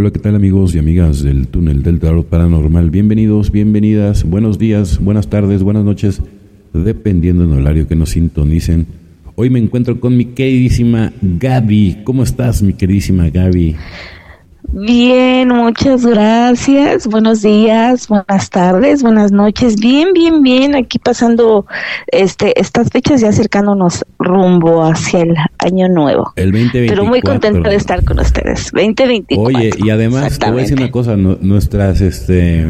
[0.00, 2.88] Hola, ¿qué tal amigos y amigas del túnel del tarot paranormal?
[2.88, 6.22] Bienvenidos, bienvenidas, buenos días, buenas tardes, buenas noches,
[6.72, 8.86] dependiendo del horario que nos sintonicen.
[9.34, 12.02] Hoy me encuentro con mi queridísima Gaby.
[12.04, 13.74] ¿Cómo estás, mi queridísima Gaby?
[14.72, 17.06] Bien, muchas gracias.
[17.06, 19.76] Buenos días, buenas tardes, buenas noches.
[19.76, 20.74] Bien, bien, bien.
[20.74, 21.64] Aquí pasando
[22.08, 26.32] este estas fechas ya acercándonos rumbo hacia el año nuevo.
[26.34, 26.88] El 2024.
[26.88, 28.70] Pero muy contenta de estar con ustedes.
[28.72, 29.42] 2024.
[29.42, 32.66] Oye, y además te voy a decir una cosa, nuestras este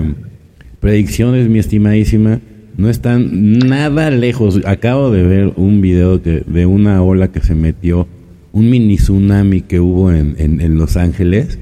[0.81, 2.41] predicciones, mi estimadísima,
[2.77, 4.61] no están nada lejos.
[4.67, 8.07] Acabo de ver un video que, de una ola que se metió,
[8.53, 11.59] un mini tsunami que hubo en, en Los Ángeles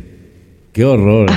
[0.77, 1.31] Qué horror.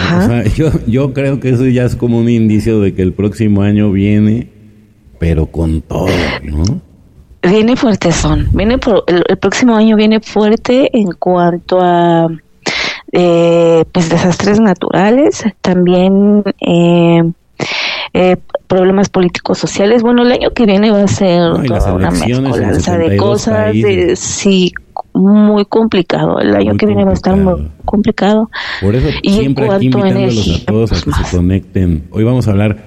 [0.57, 3.89] yo, yo creo que eso ya es como un indicio de que el próximo año
[3.89, 4.49] viene,
[5.17, 6.09] pero con todo,
[6.43, 6.81] ¿no?
[7.41, 8.49] Viene fuerte son.
[8.51, 12.27] Viene por, el, próximo año viene fuerte en cuanto a
[13.13, 17.23] eh, pues desastres naturales, también eh,
[18.13, 18.35] eh,
[18.67, 20.01] problemas políticos sociales.
[20.01, 21.53] Bueno, el año que viene va a ser
[21.93, 24.73] una mezcolanza de cosas, de, sí,
[25.13, 26.39] muy complicado.
[26.39, 28.49] El año que viene va a estar muy complicado.
[28.81, 32.03] Por eso siempre aquí invitándolos a todos a que se conecten.
[32.11, 32.77] Hoy vamos a hablar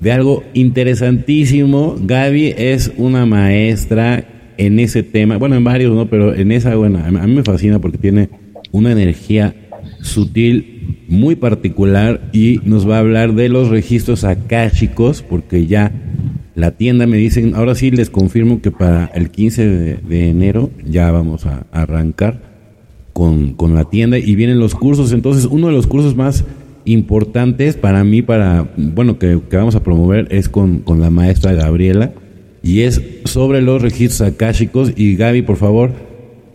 [0.00, 1.96] de algo interesantísimo.
[2.00, 4.24] Gaby es una maestra
[4.58, 6.06] en ese tema, bueno, en varios, ¿no?
[6.06, 8.30] Pero en esa, bueno, a mí me fascina porque tiene
[8.72, 9.54] una energía
[10.00, 15.92] sutil muy particular y nos va a hablar de los registros akáshicos porque ya
[16.56, 21.10] la tienda me dicen, ahora sí les confirmo que para el 15 de, enero ya
[21.12, 22.40] vamos a, arrancar
[23.12, 25.12] con, la tienda y vienen los cursos.
[25.12, 26.46] Entonces, uno de los cursos más
[26.86, 32.12] importantes para mí, para, bueno, que, vamos a promover es con, la maestra Gabriela
[32.62, 34.94] y es sobre los registros akáshicos.
[34.96, 35.92] Y Gaby, por favor,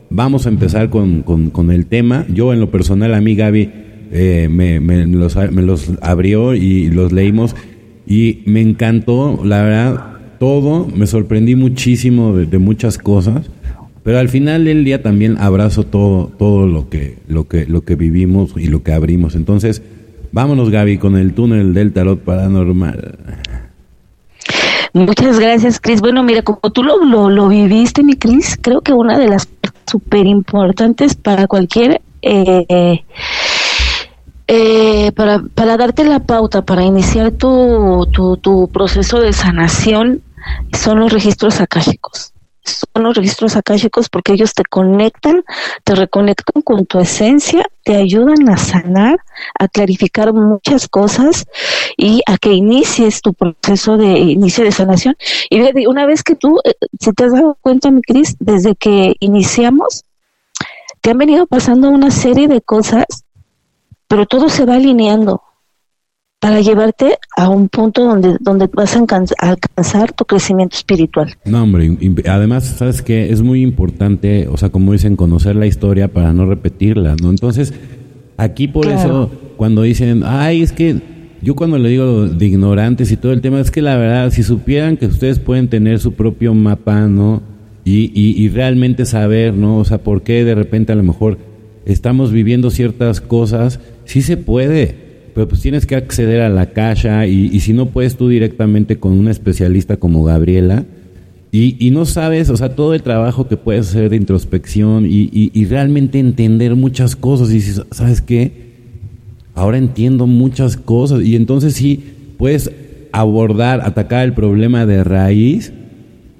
[0.10, 2.26] vamos a empezar con, el tema.
[2.28, 3.70] Yo, en lo personal, a mí, Gaby,
[4.14, 7.56] eh, me, me, los, me los abrió y los leímos
[8.06, 10.06] y me encantó, la verdad,
[10.40, 13.50] todo, me sorprendí muchísimo de, muchas cosas,
[14.04, 17.96] pero al final del día también abrazo todo, todo lo que, lo que, lo que
[17.96, 19.36] vivimos y lo que abrimos.
[19.36, 19.84] Entonces,
[20.32, 23.18] vámonos Gaby con el túnel del tarot paranormal.
[24.94, 26.02] Muchas gracias, Cris.
[26.02, 29.48] Bueno, mira, como tú lo, lo, lo viviste, mi Cris, creo que una de las
[29.90, 33.04] súper importantes para cualquier eh,
[34.54, 40.22] eh, para, para darte la pauta, para iniciar tu, tu, proceso de sanación,
[40.74, 42.34] son los registros akáshicos.
[42.66, 45.46] Son los registros akáshicos porque ellos te conectan,
[45.86, 49.20] te reconectan con tu esencia, te ayudan a sanar,
[49.58, 51.46] a clarificar muchas cosas
[51.96, 55.16] y a que inicies tu proceso de inicio de sanación.
[55.50, 59.16] Y una vez que tú, eh, si te has dado cuenta, mi Cris, desde que
[59.22, 60.04] iniciamos,
[61.00, 63.06] te han venido pasando una serie de cosas
[64.12, 65.42] pero todo se va alineando
[66.42, 69.00] para llevarte a un punto donde, donde vas a
[69.40, 71.34] alcanzar tu crecimiento espiritual.
[71.46, 76.10] No, hombre, además, sabes que es muy importante, o sea, como dicen, conocer la historia
[76.10, 77.30] para no repetirla, ¿no?
[77.30, 77.74] Entonces,
[78.36, 81.00] aquí por eso, cuando dicen, ay, es que
[81.42, 84.44] yo cuando le digo de ignorantes y todo el tema, es que la verdad, si
[84.44, 87.42] supieran que ustedes pueden tener su propio mapa, ¿no?
[87.86, 89.78] Y, y, y realmente saber, ¿no?
[89.78, 91.38] O sea, por qué de repente a lo mejor
[91.86, 94.96] estamos viviendo ciertas cosas sí se puede,
[95.34, 99.14] pero pues tienes que acceder a la caja y, si no puedes tú directamente con
[99.14, 100.86] una especialista como Gabriela
[101.54, 106.20] y, no sabes, o sea, todo el trabajo que puedes hacer de introspección y, realmente
[106.20, 108.72] entender muchas cosas y dices, ¿sabes qué?
[109.54, 112.04] Ahora entiendo muchas cosas y entonces sí
[112.38, 112.72] puedes
[113.12, 115.74] abordar, atacar el problema de raíz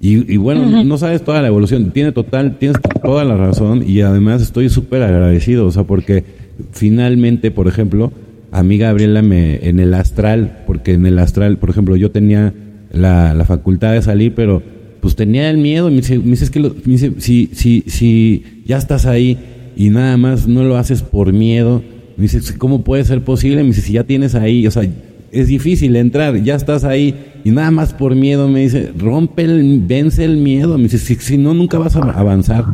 [0.04, 4.42] y, bueno, no sabes toda la evolución, tiene total, tienes toda la razón y además
[4.42, 6.24] estoy súper agradecido, o sea, porque
[6.72, 8.12] finalmente, por ejemplo,
[8.52, 12.52] a mí Gabriela me, en el astral, porque en el astral, por ejemplo, yo tenía
[12.92, 14.64] la, la facultad de salir, pero
[15.02, 18.64] pues tenía el miedo, me dice, me dice, es que me dice, si, si, si
[18.66, 19.38] ya estás ahí
[19.76, 21.84] y nada más no lo haces por miedo,
[22.18, 23.62] me dice, ¿cómo puede ser posible?
[23.62, 24.84] Me dice, si ya tienes ahí, o sea,
[25.32, 29.82] es difícil entrar, ya estás ahí y nada más por miedo, me dice, rompe el,
[29.86, 32.66] vence el miedo, me dice, si, no, nunca vas a avanzar.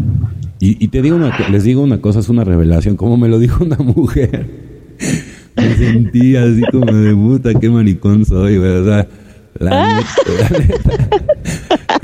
[0.60, 3.64] Y, te digo una, les digo una cosa, es una revelación, como me lo dijo
[3.64, 4.48] una mujer.
[5.56, 9.08] me sentí así como de puta, qué maricón soy, O sea,
[9.60, 10.04] la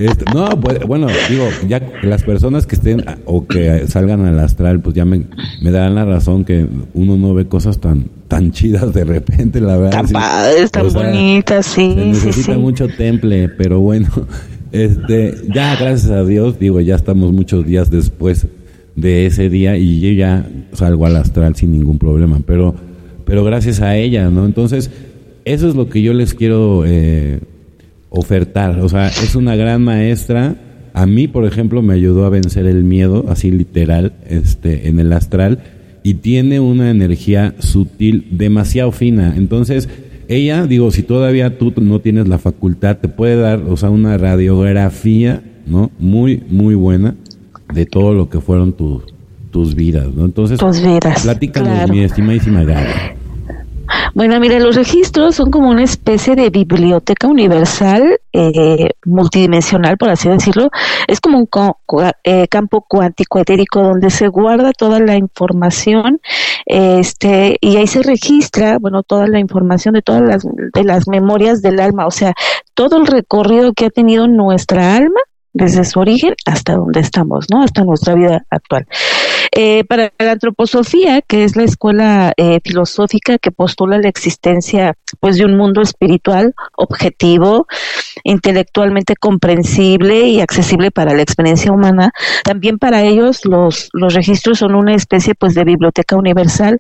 [0.06, 4.80] este, no, pues, bueno, digo, ya las personas que estén o que salgan al astral,
[4.82, 5.24] pues ya me,
[5.62, 9.78] me darán la razón que uno no ve cosas tan tan chidas de repente, la
[9.78, 9.92] verdad.
[9.92, 11.94] Tan padres, tan bonitas, sí.
[11.94, 14.10] Se necesita mucho temple, pero bueno,
[14.72, 18.48] este, ya gracias a Dios, digo, ya estamos muchos días después
[18.96, 22.40] de ese día y yo ya salgo al astral sin ningún problema.
[22.46, 22.76] Pero
[23.26, 24.46] pero gracias a ella, ¿no?
[24.46, 24.92] Entonces,
[25.46, 27.40] eso es lo que yo les quiero eh,
[28.14, 28.80] ofertar.
[28.80, 30.56] O sea, es una gran maestra.
[30.94, 35.12] A mí, por ejemplo, me ayudó a vencer el miedo, así literal, este, en el
[35.12, 35.60] astral,
[36.04, 39.34] y tiene una energía sutil demasiado fina.
[39.36, 39.90] Entonces,
[40.28, 44.18] ella, digo, si todavía tú no tienes la facultad, te puede dar, o sea, una
[44.18, 45.90] radiografía, ¿no?
[45.98, 47.16] Muy, muy buena
[47.74, 50.26] de todo lo que fueron tus vidas, ¿no?
[50.26, 53.23] Entonces, tus vidas, platícanos, mi estimadísima Gaby.
[54.14, 60.30] Bueno, mire, los registros son como una especie de biblioteca universal, eh, multidimensional, por así
[60.30, 60.70] decirlo.
[61.08, 61.50] Es como un
[62.24, 66.20] eh, campo cuántico etérico donde se guarda toda la información,
[66.66, 71.62] este, y ahí se registra, bueno, toda la información de todas las, de las memorias
[71.62, 72.34] del alma, o sea,
[72.74, 75.20] todo el recorrido que ha tenido nuestra alma
[75.54, 77.64] desde su origen hasta donde estamos, ¿no?
[77.64, 78.88] Hasta nuestra vida actual.
[79.56, 85.38] Eh, para la antroposofía, que es la escuela eh, filosófica que postula la existencia, pues,
[85.38, 87.68] de un mundo espiritual objetivo,
[88.24, 92.12] intelectualmente comprensible y accesible para la experiencia humana,
[92.44, 96.80] también para ellos los, los registros son una especie, pues, de biblioteca universal.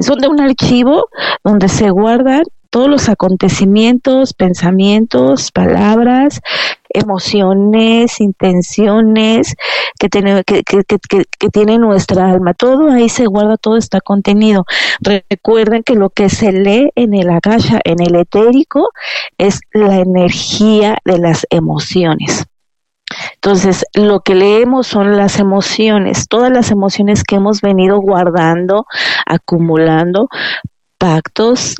[0.00, 1.10] Son de un archivo
[1.44, 6.40] donde se guardan todos los acontecimientos, pensamientos, palabras,
[6.90, 9.54] emociones, intenciones
[9.98, 12.54] que tiene, que, tiene nuestra alma.
[12.54, 14.64] Todo ahí se guarda, todo está contenido.
[15.00, 18.90] Recuerden que lo que se lee en el agasha, en el etérico,
[19.38, 22.46] es la energía de las emociones.
[23.34, 28.86] Entonces, lo que leemos son las emociones, todas las emociones que hemos venido guardando,
[29.26, 30.28] acumulando,
[30.98, 31.76] pactos,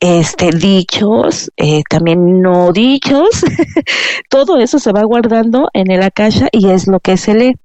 [0.00, 3.28] este, dichos, eh, también no dichos,
[4.28, 7.56] todo eso se va guardando en el akasha y es lo que se lee.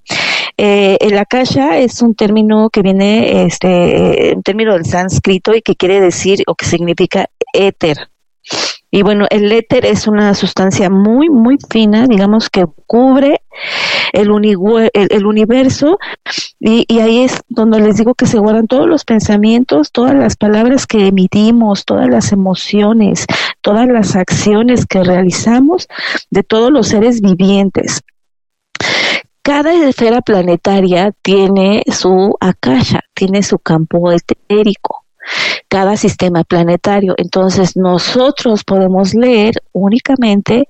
[0.57, 5.75] Eh, el akasha es un término que viene, este, un término del sánscrito y que
[5.75, 8.09] quiere decir o que significa éter.
[8.91, 13.41] Y bueno, el éter es una sustancia muy, muy fina, digamos, que cubre
[14.13, 14.29] el,
[14.93, 15.99] el, universo
[16.59, 20.37] y, y, ahí es donde les digo que se guardan todos los pensamientos, todas las
[20.37, 23.27] palabras que emitimos, todas las emociones,
[23.61, 25.87] todas las acciones que realizamos
[26.31, 28.01] de todos los seres vivientes.
[29.43, 34.98] Cada esfera planetaria tiene su akasha, tiene su campo etérico
[35.67, 37.13] cada sistema planetario.
[37.17, 40.67] Entonces nosotros podemos leer únicamente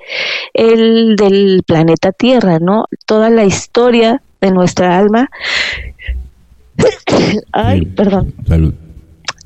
[0.54, 2.86] el del planeta Tierra, ¿no?
[3.06, 5.30] Toda la historia de nuestra alma.
[7.52, 8.34] Ay, perdón.
[8.48, 8.74] Salud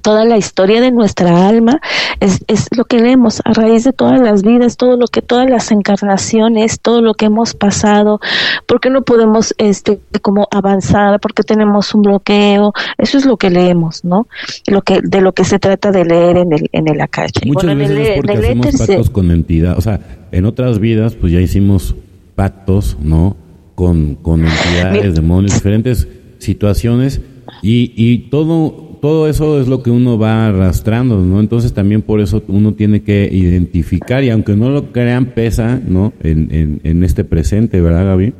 [0.03, 1.79] toda la historia de nuestra alma
[2.19, 5.49] es, es, lo que leemos a raíz de todas las vidas, todo lo que, todas
[5.49, 8.19] las encarnaciones, todo lo que hemos pasado,
[8.67, 14.03] porque no podemos este como avanzar, porque tenemos un bloqueo, eso es lo que leemos,
[14.03, 14.27] ¿no?
[14.67, 17.41] Lo que, de lo que se trata de leer en el, en el Akasha.
[17.45, 20.01] Muchas veces es porque hacemos pactos con entidad, o sea,
[20.31, 21.95] en otras vidas pues ya hicimos
[22.35, 23.37] pactos, ¿no?
[23.75, 26.07] Con, con entidades, demonios, diferentes
[26.39, 27.21] situaciones
[27.61, 31.41] y, y todo todo eso es lo que uno va arrastrando, ¿no?
[31.41, 36.13] Entonces también por eso uno tiene que identificar y aunque no lo crean pesa, ¿no?
[36.23, 38.33] En, en, en este presente, ¿verdad, Gaby?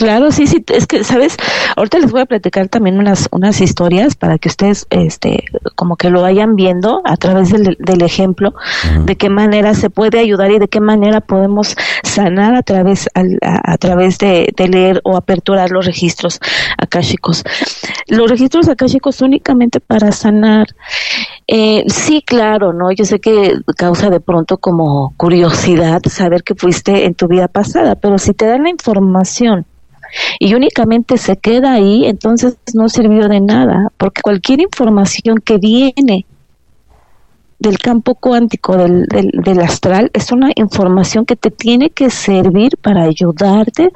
[0.00, 1.36] Claro, sí, sí, es que, ¿sabes?
[1.76, 5.44] Ahorita les voy a platicar también unas, unas historias para que ustedes, este,
[5.74, 8.54] como que lo vayan viendo a través del, del ejemplo,
[9.04, 13.24] de qué manera se puede ayudar y de qué manera podemos sanar a través, a,
[13.42, 16.40] a, través de, de, leer o aperturar los registros
[16.78, 17.44] akáshicos.
[18.06, 20.68] Los registros akáshicos únicamente para sanar.
[21.46, 22.90] Eh, sí, claro, ¿no?
[22.90, 27.96] Yo sé que causa de pronto como curiosidad saber que fuiste en tu vida pasada,
[27.96, 29.66] pero si te dan la información
[30.38, 36.26] y únicamente se queda ahí, entonces no sirvió de nada, porque cualquier información que viene
[37.60, 43.02] del campo cuántico del, del, astral es una información que te tiene que servir para
[43.02, 43.90] ayudarte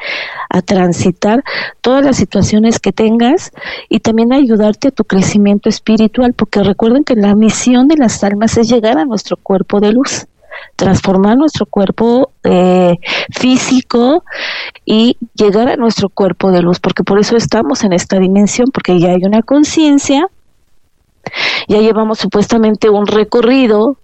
[0.50, 1.42] a transitar
[1.80, 3.52] todas las situaciones que tengas
[3.88, 8.58] y también ayudarte a tu crecimiento espiritual, porque recuerden que la misión de las almas
[8.58, 10.26] es llegar a nuestro cuerpo de luz
[10.76, 12.96] transformar nuestro cuerpo eh,
[13.32, 14.24] físico
[14.84, 18.98] y llegar a nuestro cuerpo de luz, porque por eso estamos en esta dimensión, porque
[18.98, 20.28] ya hay una conciencia,
[21.68, 23.98] ya llevamos supuestamente un recorrido,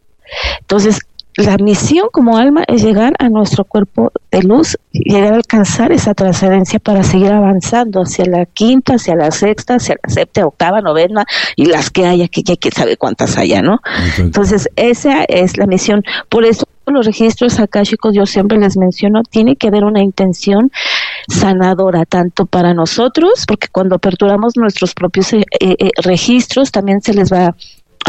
[0.60, 1.00] entonces
[1.44, 6.14] la misión como alma es llegar a nuestro cuerpo de luz, llegar a alcanzar esa
[6.14, 11.24] trascendencia para seguir avanzando hacia la quinta, hacia la sexta, hacia la séptima, octava, novena
[11.56, 13.78] y las que haya, que ya quién sabe cuántas haya, ¿no?
[14.18, 16.02] Entonces, esa es la misión.
[16.28, 20.70] Por eso los registros akáshicos, yo siempre les menciono, tiene que haber una intención
[21.28, 27.32] sanadora, tanto para nosotros, porque cuando aperturamos nuestros propios eh, eh, registros, también se les
[27.32, 27.54] va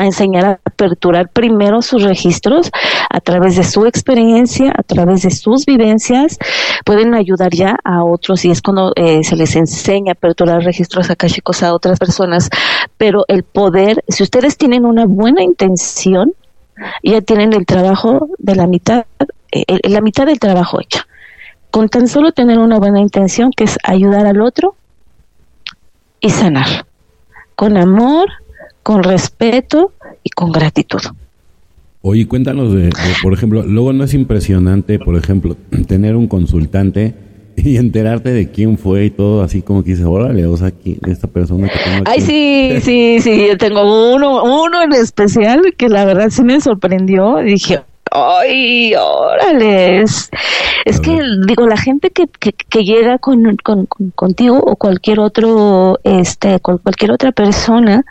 [0.02, 2.72] a enseñar a aperturar primero sus registros
[3.10, 6.40] a través de su experiencia, a través de sus vivencias,
[6.86, 11.12] pueden ayudar ya a otros y es cuando eh, se les enseña a aperturar registros
[11.12, 12.50] akáshicos a otras personas,
[12.98, 16.34] pero el poder, si ustedes tienen una buena intención,
[17.04, 19.06] ya tienen el trabajo de la mitad,
[19.52, 21.02] eh, la mitad del trabajo hecho.
[21.70, 24.76] Con tan solo tener una buena intención, que es ayudar al otro
[26.20, 26.88] y sanar.
[27.56, 28.41] Con amor,
[28.84, 31.02] con respeto y con gratitud.
[32.04, 32.90] Oye, cuéntanos de,
[33.22, 35.56] por ejemplo, luego no es impresionante, por ejemplo,
[35.88, 37.14] tener un consultante
[37.56, 40.72] y enterarte de quién fue y todo, así como que dices, órale, o sea,
[41.08, 42.12] esta persona que tengo aquí.
[42.12, 46.60] Ay, sí, sí, sí, yo tengo uno, uno en especial que la verdad sí me
[46.60, 47.38] sorprendió.
[47.38, 47.82] Dije,
[48.12, 50.30] ay, órale, es,
[51.02, 56.78] que, digo, la gente que, que, llega con, con, contigo o cualquier otro, este, con
[56.78, 58.04] cualquier otra persona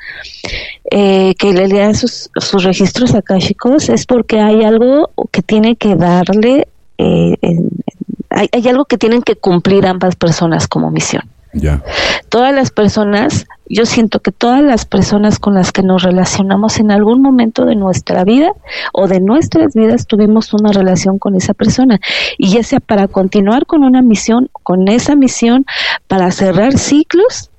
[0.91, 5.97] eh, que le lea sus, sus registros akáshicos es porque hay algo que tiene que
[5.97, 6.67] darle,
[6.97, 7.37] eh,
[8.31, 11.25] hay, hay algo que tienen que cumplir ambas personas como misión.
[11.53, 11.83] Ya.
[12.29, 16.93] Todas las personas, yo siento que todas las personas con las que nos relacionamos en
[16.93, 18.53] algún momento de nuestra vida
[18.93, 22.01] o de nuestras vidas tuvimos una relación con esa persona.
[22.39, 25.67] Y ya sea para continuar con una misión, con esa misión,
[26.07, 27.51] para cerrar ciclos,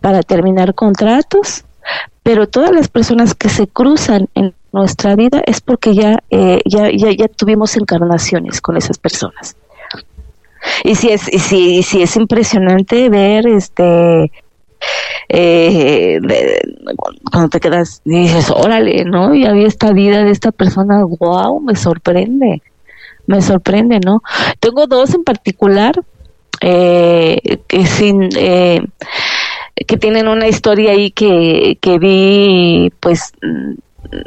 [0.00, 1.64] para terminar contratos,
[2.22, 6.88] pero todas las personas que se cruzan en nuestra vida es porque ya, eh, ya,
[6.90, 9.56] ya, ya tuvimos encarnaciones con esas personas
[10.82, 14.30] y sí es, y sí, sí es impresionante ver este
[15.28, 16.20] eh,
[17.30, 19.34] cuando te quedas y dices, órale, ¿no?
[19.34, 22.62] Y había esta vida de esta persona, wow, me sorprende,
[23.26, 24.22] me sorprende, ¿no?
[24.60, 25.94] Tengo dos en particular
[26.60, 28.80] eh, que sin eh,
[29.86, 33.32] que tienen una historia ahí que, que vi, pues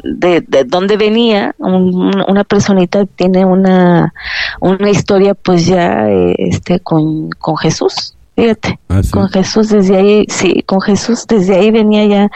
[0.04, 4.12] de, de dónde venía, una personita tiene una,
[4.60, 10.62] una historia pues ya este con, con Jesús, fíjate, ah, con Jesús desde ahí, sí,
[10.64, 12.30] con Jesús desde ahí venía ya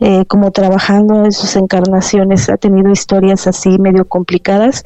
[0.00, 4.82] eh, como trabajando en sus encarnaciones, ha tenido historias así medio complicadas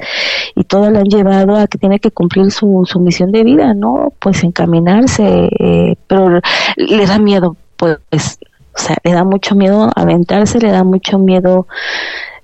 [0.55, 3.73] y todo le han llevado a que tiene que cumplir su, su misión de vida,
[3.73, 4.13] ¿no?
[4.19, 6.39] Pues encaminarse, eh, pero
[6.77, 8.39] le da miedo, pues
[8.75, 11.67] o sea, le da mucho miedo aventarse, le da mucho miedo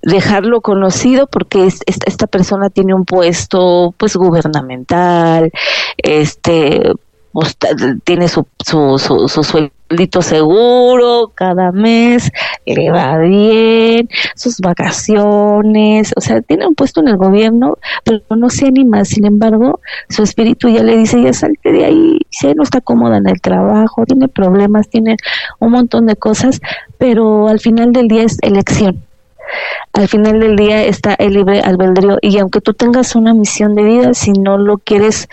[0.01, 5.51] dejarlo conocido porque esta persona tiene un puesto pues gubernamental,
[5.97, 6.93] este
[8.03, 12.31] tiene su, su, su, su sueldito seguro cada mes,
[12.65, 18.49] le va bien, sus vacaciones, o sea, tiene un puesto en el gobierno, pero no
[18.49, 22.63] se anima, sin embargo, su espíritu ya le dice, ya salte de ahí, si no
[22.63, 25.17] está cómoda en el trabajo, tiene problemas, tiene
[25.59, 26.61] un montón de cosas,
[26.97, 29.03] pero al final del día es elección.
[29.93, 33.83] Al final del día está el libre albedrío y aunque tú tengas una misión de
[33.83, 35.27] vida, si no lo quieres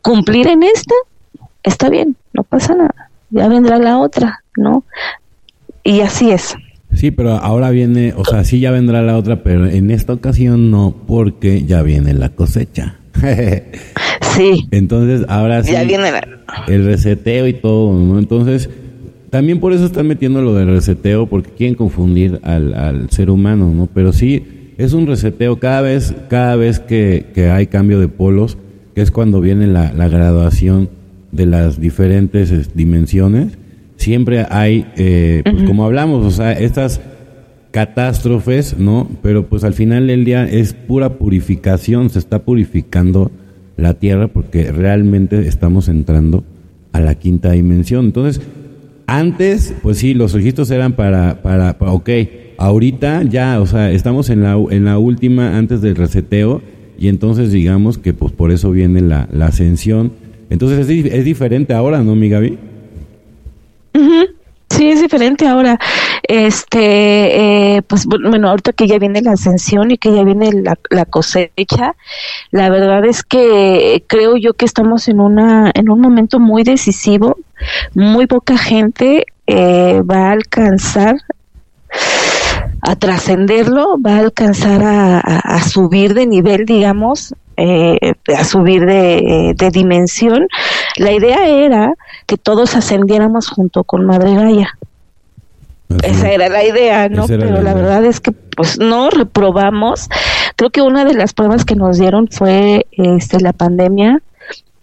[0.00, 0.94] cumplir en esta,
[1.62, 4.84] está bien, no pasa nada, ya vendrá la otra, ¿no?
[5.84, 6.56] Y así es.
[6.92, 10.70] Sí, pero ahora viene, o sea, sí ya vendrá la otra, pero en esta ocasión
[10.70, 12.96] no, porque ya viene la cosecha.
[14.34, 14.66] sí.
[14.70, 15.72] Entonces, ahora sí.
[15.72, 16.10] Ya viene
[16.66, 18.18] El reseteo y todo, ¿no?
[18.18, 18.68] Entonces,
[19.30, 23.70] también por eso están metiendo lo del reseteo, porque quieren confundir al, al ser humano,
[23.72, 23.88] ¿no?
[23.92, 28.58] Pero sí, es un reseteo cada vez, cada vez que, que hay cambio de polos,
[28.96, 30.90] que es cuando viene la, la graduación
[31.32, 33.58] de las diferentes dimensiones,
[33.96, 37.00] siempre hay, eh, pues como hablamos, o sea, estas
[37.70, 39.08] catástrofes, ¿no?
[39.22, 43.30] Pero pues al final del día es pura purificación, se está purificando
[43.76, 46.44] la Tierra porque realmente estamos entrando
[46.92, 48.06] a la quinta dimensión.
[48.06, 48.42] Entonces,
[49.06, 52.10] antes, pues sí, los registros eran para, para, para ok,
[52.58, 56.62] ahorita ya, o sea, estamos en la, en la última antes del reseteo
[56.98, 60.12] y entonces digamos que pues por eso viene la, la ascensión
[60.50, 62.58] entonces es, diferente ahora, ¿no, mi Gaby?
[64.68, 65.78] Sí, es diferente ahora.
[66.22, 70.50] Este, eh, pues bueno, ahorita que ya viene la ascensión y que ya viene
[70.90, 71.96] la, cosecha,
[72.50, 77.36] la verdad es que creo yo que estamos en una, en un momento muy decisivo.
[77.94, 81.16] Muy poca gente eh, va a alcanzar
[82.82, 90.48] a trascenderlo, va a alcanzar a, subir de nivel, digamos, eh, a subir de, dimensión.
[90.96, 91.92] La idea era
[92.26, 94.78] que todos ascendiéramos junto con Madre Gaia.
[96.02, 97.26] Esa era la idea, ¿no?
[97.26, 100.08] Pero la, verdad es que pues no reprobamos.
[100.56, 104.22] Creo que una de las pruebas que nos dieron fue este la pandemia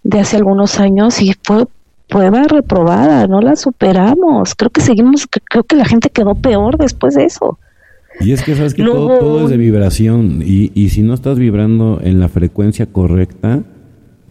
[0.03, 1.65] de hace algunos años y fue
[2.07, 4.53] prueba reprobada, no la superamos.
[4.53, 7.57] Creo que seguimos, creo que la gente quedó peor después de eso.
[8.19, 11.99] Y es que sabes que todo, es de vibración y, y si no estás vibrando
[12.03, 13.63] en la frecuencia correcta,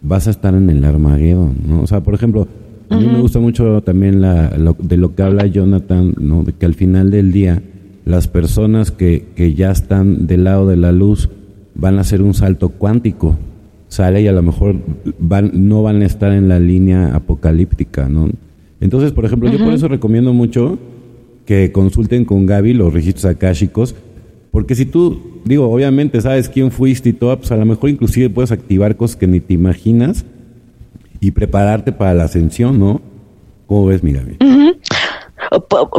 [0.01, 1.81] vas a estar en el Armagedón, ¿no?
[1.81, 2.47] O sea, por ejemplo,
[2.89, 6.43] a mí me gusta mucho también la, de lo que habla Jonathan, ¿no?
[6.43, 7.61] De que al final del día
[8.05, 11.29] las personas que, que ya están del lado de la luz
[11.75, 13.37] van a hacer un salto cuántico,
[13.89, 14.75] sale y a lo mejor
[15.19, 18.29] van, no van a estar en la línea apocalíptica, ¿no?
[18.79, 20.77] Entonces, por ejemplo, yo por eso recomiendo mucho
[21.47, 23.95] que consulten con Gaby los registros akáshicos,
[24.51, 28.29] porque si tú, digo, obviamente sabes quién fuiste y todo, pues a lo mejor inclusive
[28.29, 30.25] puedes activar cosas que ni te imaginas
[31.21, 33.01] y prepararte para la ascensión, ¿no?
[33.65, 34.37] ¿Cómo ves, mi Gaby?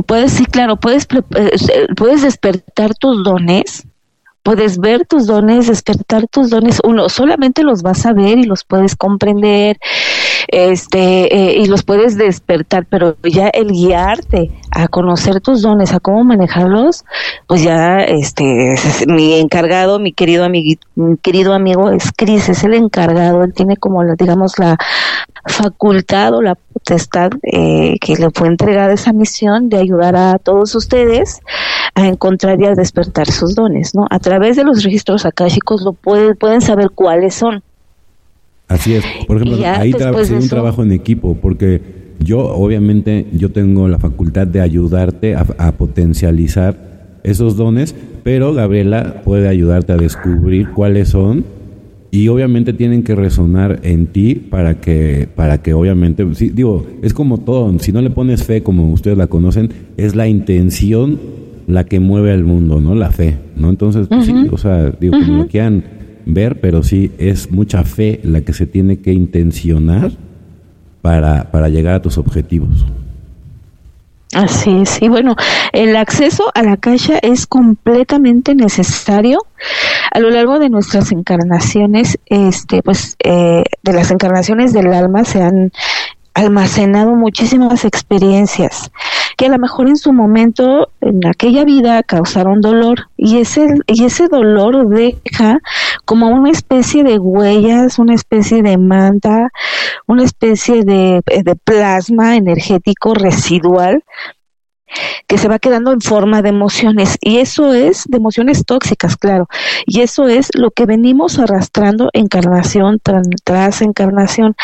[0.06, 3.86] Puedes, sí, claro, puedes, eh, puedes despertar tus dones
[4.48, 8.64] puedes ver tus dones, despertar tus dones, uno, solamente los vas a ver y los
[8.64, 9.78] puedes comprender,
[10.46, 15.98] este, eh, y los puedes despertar, pero ya el guiarte a conocer tus dones, a
[15.98, 17.04] cómo manejarlos,
[17.48, 18.74] pues ya, este,
[19.08, 23.76] mi encargado, mi querido amigo, mi querido amigo es Cris, es el encargado, él tiene
[23.76, 24.78] como, la, digamos, la
[25.46, 30.76] facultad o la potestad eh, que le fue entregada esa misión de ayudar a todos
[30.76, 31.40] ustedes
[31.96, 34.06] a encontrar y a despertar sus dones, ¿no?
[34.10, 37.64] A través de los registros akáshicos lo pueden, pueden saber cuáles son.
[38.68, 39.04] Así es.
[39.26, 44.46] Por ejemplo, ahí sería un trabajo en equipo, porque yo, obviamente, yo tengo la facultad
[44.46, 51.44] de ayudarte a, potencializar esos dones, pero Gabriela puede ayudarte a descubrir cuáles son
[52.10, 57.12] y obviamente tienen que resonar en ti para que para que obviamente sí, digo es
[57.12, 61.18] como todo si no le pones fe como ustedes la conocen es la intención
[61.68, 62.94] la que mueve al mundo, ¿no?
[62.94, 63.68] La fe, ¿no?
[63.68, 65.84] Entonces, pues sí, o sea, digo, como lo quieran
[66.24, 70.10] ver, pero sí es mucha fe la que se tiene que intencionar
[71.02, 72.84] para, para llegar a tus objetivos.
[74.34, 75.36] Así es, y bueno,
[75.72, 79.38] el acceso a la caja es completamente necesario
[80.12, 85.42] a lo largo de nuestras encarnaciones, este, pues, eh, de las encarnaciones del alma se
[85.42, 85.72] han
[86.38, 88.90] almacenado muchísimas experiencias
[89.36, 93.08] que a lo mejor en su momento, en aquella vida, causaron dolor.
[93.16, 95.60] Y ese, y ese dolor deja
[96.04, 99.50] como una especie de huellas, una especie de manta,
[100.08, 104.02] una especie de, de plasma energético residual
[105.26, 107.16] que se va quedando en forma de emociones.
[107.20, 109.46] Y eso es de emociones tóxicas, claro,
[109.86, 113.00] y eso es lo que venimos arrastrando encarnación
[113.44, 114.56] tras encarnación.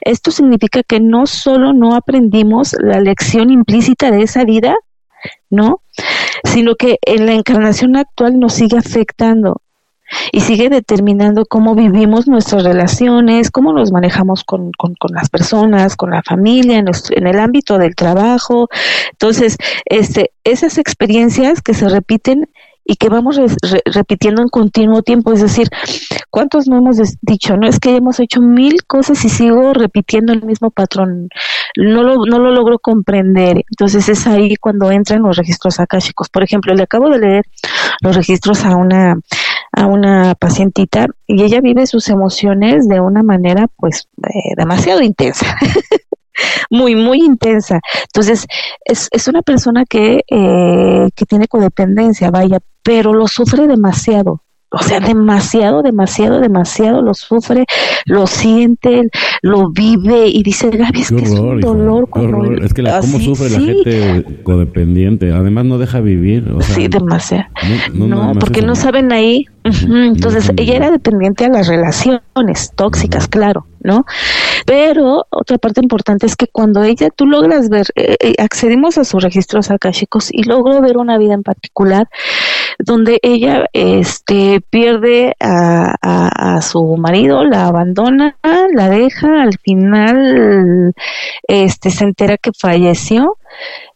[0.00, 4.76] Esto significa que no solo no aprendimos la lección implícita de esa vida,
[5.50, 5.82] ¿no?
[6.44, 9.60] Sino que en la encarnación actual nos sigue afectando
[10.32, 16.10] y sigue determinando cómo vivimos nuestras relaciones, cómo nos manejamos con, con, las personas, con
[16.10, 18.68] la familia, en, en, el ámbito del trabajo.
[19.12, 22.48] Entonces, este, esas experiencias que se repiten
[22.90, 23.40] y que vamos
[23.84, 25.32] repitiendo en continuo tiempo.
[25.32, 25.68] Es decir,
[26.28, 27.56] ¿cuántos no hemos dicho?
[27.56, 31.28] No es que hemos hecho mil cosas y sigo repitiendo el mismo patrón.
[31.76, 33.62] No lo, no lo logro comprender.
[33.70, 36.30] Entonces es ahí cuando entran los registros akáshicos.
[36.30, 37.44] Por ejemplo, le acabo de leer
[38.00, 39.20] los registros a una
[39.72, 45.56] a una pacientita y ella vive sus emociones de una manera pues eh, demasiado intensa.
[46.70, 47.80] muy, muy intensa.
[48.04, 48.46] Entonces,
[48.84, 54.42] es, es una persona que, eh, que tiene codependencia, vaya, pero lo sufre demasiado.
[54.72, 57.64] O sea, demasiado, demasiado, demasiado lo sufre,
[58.04, 59.10] lo siente,
[59.42, 62.08] lo vive y dice, Gaby, es que es un dolor.
[62.62, 65.32] Es que la, cómo sufre la gente codependiente.
[65.32, 66.54] Además, no deja vivir.
[66.60, 67.46] sí, demasiado.
[67.92, 69.46] No, porque no saben ahí.
[69.64, 73.66] Entonces, ella era dependiente a las relaciones tóxicas, claro.
[73.82, 74.04] ¿no?
[74.66, 79.04] Pero otra parte importante es que cuando ella, tú logras ver, eh, eh, accedimos a
[79.04, 82.08] sus registros akashicos y logro ver una vida en particular
[82.84, 88.36] donde ella este, pierde a, su marido, la abandona,
[88.74, 90.94] la deja, al final
[91.48, 93.38] este, se entera que falleció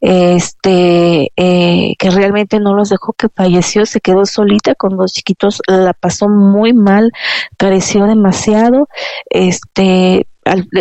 [0.01, 5.63] este eh, que realmente no los dejó que falleció se quedó solita con dos chiquitos
[5.67, 7.13] la pasó muy mal
[7.57, 8.89] careció demasiado
[9.31, 10.27] este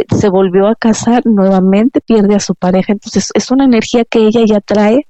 [0.10, 4.42] se volvió a casar nuevamente pierde a su pareja entonces es una energía que ella
[4.46, 5.08] ya trae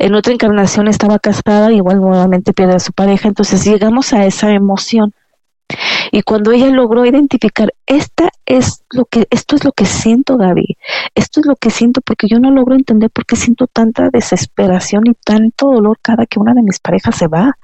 [0.00, 4.50] en otra encarnación estaba casada igual nuevamente pierde a su pareja entonces llegamos a esa
[4.50, 5.14] emoción
[6.10, 10.76] y cuando ella logró identificar, esta es lo que, esto es lo que siento, Gaby,
[11.14, 15.06] esto es lo que siento porque yo no logro entender por qué siento tanta desesperación
[15.06, 17.56] y tanto dolor cada que una de mis parejas se va.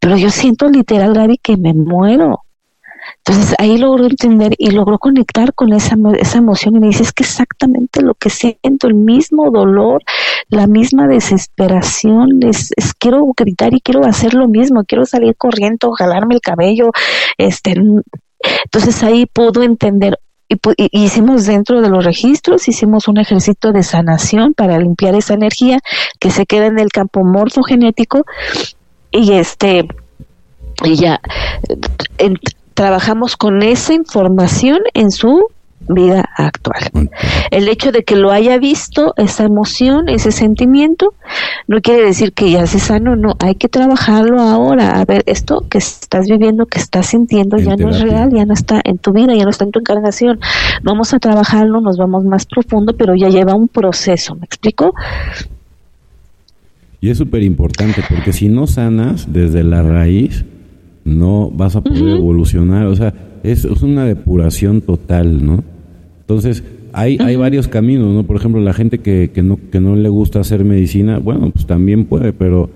[0.00, 2.45] Pero yo siento literal, Gaby, que me muero.
[3.28, 7.12] Entonces ahí logró entender y logró conectar con esa, esa emoción y me dice, es
[7.12, 10.04] que exactamente lo que siento, el mismo dolor,
[10.48, 16.36] la misma desesperación, es, quiero gritar y quiero hacer lo mismo, quiero salir corriendo, jalarme
[16.36, 16.92] el cabello,
[17.36, 17.74] este,
[18.64, 20.56] entonces ahí pudo entender, y,
[20.92, 25.80] hicimos dentro de los registros, hicimos un ejercicio de sanación para limpiar esa energía
[26.20, 28.24] que se queda en el campo morfogenético
[29.10, 29.88] y este
[30.84, 31.20] y ya
[32.76, 35.48] trabajamos con esa información en su
[35.88, 37.08] vida actual.
[37.50, 41.14] El hecho de que lo haya visto, esa emoción, ese sentimiento,
[41.68, 45.00] no quiere decir que ya se sano, no, hay que trabajarlo ahora.
[45.00, 48.52] A ver, esto que estás viviendo, que estás sintiendo, ya no es real, ya no
[48.52, 50.38] está en tu vida, ya no está en tu encarnación.
[50.82, 54.92] Vamos a trabajarlo, nos vamos más profundo, pero ya lleva un proceso, ¿me explico?
[57.00, 60.44] Y es súper importante porque si no sanas desde la raíz,
[61.06, 62.86] no vas a poder evolucionar.
[62.86, 65.64] O sea, es, una depuración total, ¿no?
[66.20, 68.24] Entonces, hay, hay varios caminos, ¿no?
[68.24, 71.66] Por ejemplo, la gente que, que, no, que no le gusta hacer medicina, bueno, pues
[71.66, 72.68] también puede, pero,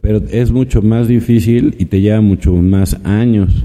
[0.00, 3.64] pero es mucho más difícil y te lleva mucho más años,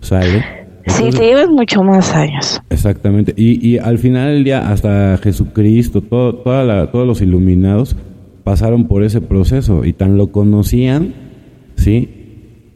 [0.00, 0.42] ¿sabes?
[0.86, 2.60] sí, te llevas mucho más años.
[2.70, 3.34] Exactamente.
[3.36, 7.96] Y, y al final del día, hasta Jesucristo, todo, toda la, todos los iluminados
[8.44, 11.12] pasaron por ese proceso y tan lo conocían,
[11.76, 12.19] ¿sí?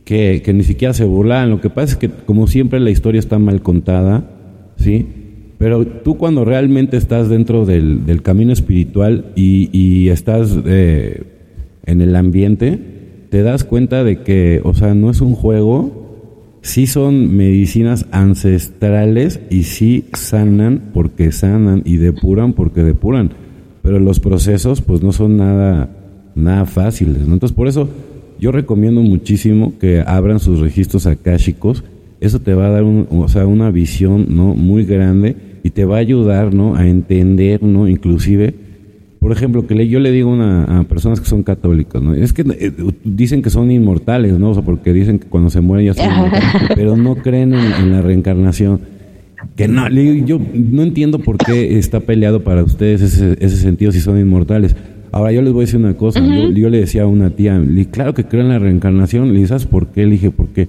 [0.04, 1.50] Que, ni siquiera se burlan.
[1.50, 4.30] Lo que pasa es que, como siempre, la historia está mal contada,
[4.76, 5.06] ¿sí?
[5.58, 11.22] Pero tú cuando realmente estás dentro del, del camino espiritual y, y estás eh,
[11.86, 12.78] en el ambiente,
[13.30, 19.40] te das cuenta de que, o sea, no es un juego, sí son medicinas ancestrales
[19.48, 23.30] y sí sanan porque sanan y depuran porque depuran.
[23.82, 25.90] Pero los procesos, pues no son nada,
[26.34, 27.34] nada fáciles, ¿no?
[27.34, 27.88] Entonces, por eso
[28.44, 31.82] yo recomiendo muchísimo que abran sus registros akáshicos.
[32.20, 34.54] Eso te va a dar o sea, una visión ¿no?
[34.54, 36.76] muy grande y te va a ayudar ¿no?
[36.76, 37.88] a entender, ¿no?
[37.88, 38.52] inclusive,
[39.18, 42.12] por ejemplo, que yo le digo una, a personas que son católicos, ¿no?
[42.12, 42.70] es que eh,
[43.02, 44.50] dicen que son inmortales, ¿no?
[44.50, 47.92] O sea, porque dicen que cuando se mueren ya son inmortales, pero no creen en,
[47.92, 48.78] la reencarnación.
[49.56, 54.00] Que no, yo no entiendo por qué está peleado para ustedes ese, ese sentido si
[54.00, 54.76] son inmortales.
[55.14, 58.14] Ahora yo les voy a decir una cosa, yo, le decía a una tía, claro
[58.14, 60.06] que creo en la reencarnación, le dije, ¿sabes por qué?
[60.06, 60.66] Le dije, porque,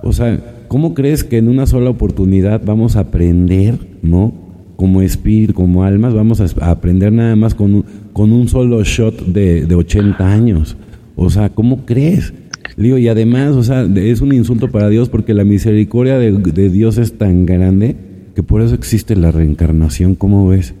[0.00, 4.32] o sea, ¿cómo crees que en una sola oportunidad vamos a aprender, ¿no?
[4.76, 9.26] Como espíritu, como almas, vamos a, aprender nada más con un, con un solo shot
[9.26, 10.76] de, de 80 años.
[11.16, 12.32] O sea, ¿cómo crees?
[12.76, 16.30] Le digo, y además, o sea, es un insulto para Dios porque la misericordia de,
[16.30, 17.96] de Dios es tan grande
[18.36, 20.74] que por eso existe la reencarnación, ¿cómo ves?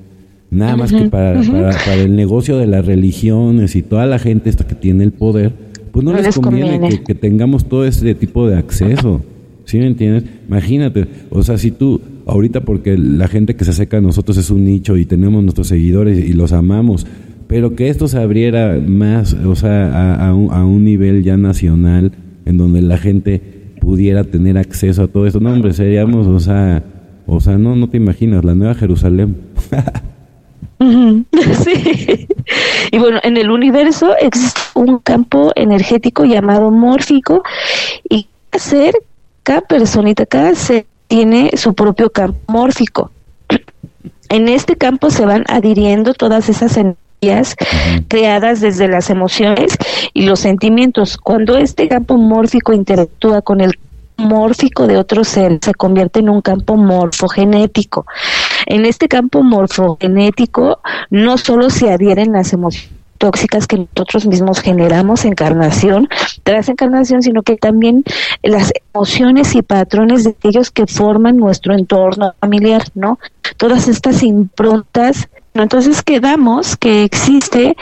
[0.50, 4.66] Nada más que para, para, el negocio de las religiones y toda la gente esta
[4.66, 5.52] que tiene el poder,
[5.92, 9.22] pues no, les, conviene, Que, tengamos todo este tipo de acceso.
[9.64, 10.24] ¿Sí me entiendes?
[10.48, 14.50] Imagínate, o sea, si tú, ahorita porque la gente que se acerca a nosotros es
[14.50, 17.06] un nicho y tenemos nuestros seguidores y los amamos,
[17.46, 22.10] pero que esto se abriera más, o sea, a, un, a un nivel ya nacional,
[22.46, 23.40] en donde la gente
[23.80, 25.38] pudiera tener acceso a todo esto.
[25.38, 26.82] No, hombre, seríamos, o sea,
[27.26, 29.36] o sea, no, no te imaginas, la Nueva Jerusalén.
[31.64, 32.26] Sí.
[32.90, 37.42] Y bueno, en el universo existe un campo energético llamado mórfico
[38.08, 38.94] y cada ser,
[39.42, 43.10] cada personita, cada ser tiene su propio campo mórfico.
[44.30, 47.56] En este campo se van adhiriendo todas esas energías
[48.06, 49.76] creadas desde las emociones
[50.14, 51.16] y los sentimientos.
[51.16, 53.76] Cuando este campo mórfico interactúa con el
[54.16, 58.06] mórfico de otro ser, se convierte en un campo morfogenético.
[58.66, 65.26] En este campo morfogenético no solo se adhieren las emociones tóxicas que nosotros mismos generamos
[65.26, 66.08] encarnación
[66.42, 68.02] tras encarnación, sino que también
[68.42, 73.18] las emociones y patrones de aquellos que forman nuestro entorno familiar, ¿no?
[73.58, 77.76] Todas estas improntas entonces quedamos que existe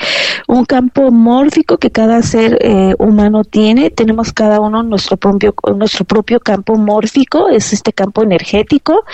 [0.47, 3.91] un campo mórfico que cada ser eh, humano tiene.
[3.91, 9.05] Tenemos cada uno nuestro propio, nuestro propio campo mórfico, es este campo energético,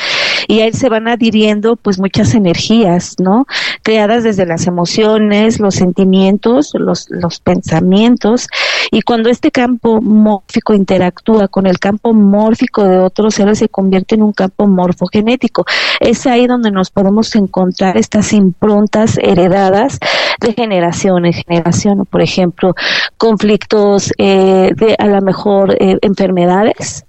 [0.46, 3.46] y a él se van adhiriendo pues muchas energías, ¿no?
[3.84, 8.48] Creadas desde las emociones, los sentimientos, los, los pensamientos.
[8.90, 14.14] Y cuando este campo mórfico interactúa con el campo mórfico de otros seres, se convierte
[14.16, 15.66] en un campo morfogenético.
[16.00, 19.98] Es ahí donde nos podemos encontrar estas improntas heredadas
[20.40, 22.74] de generación en generación, por ejemplo,
[23.18, 27.04] conflictos eh, de a lo mejor eh, enfermedades,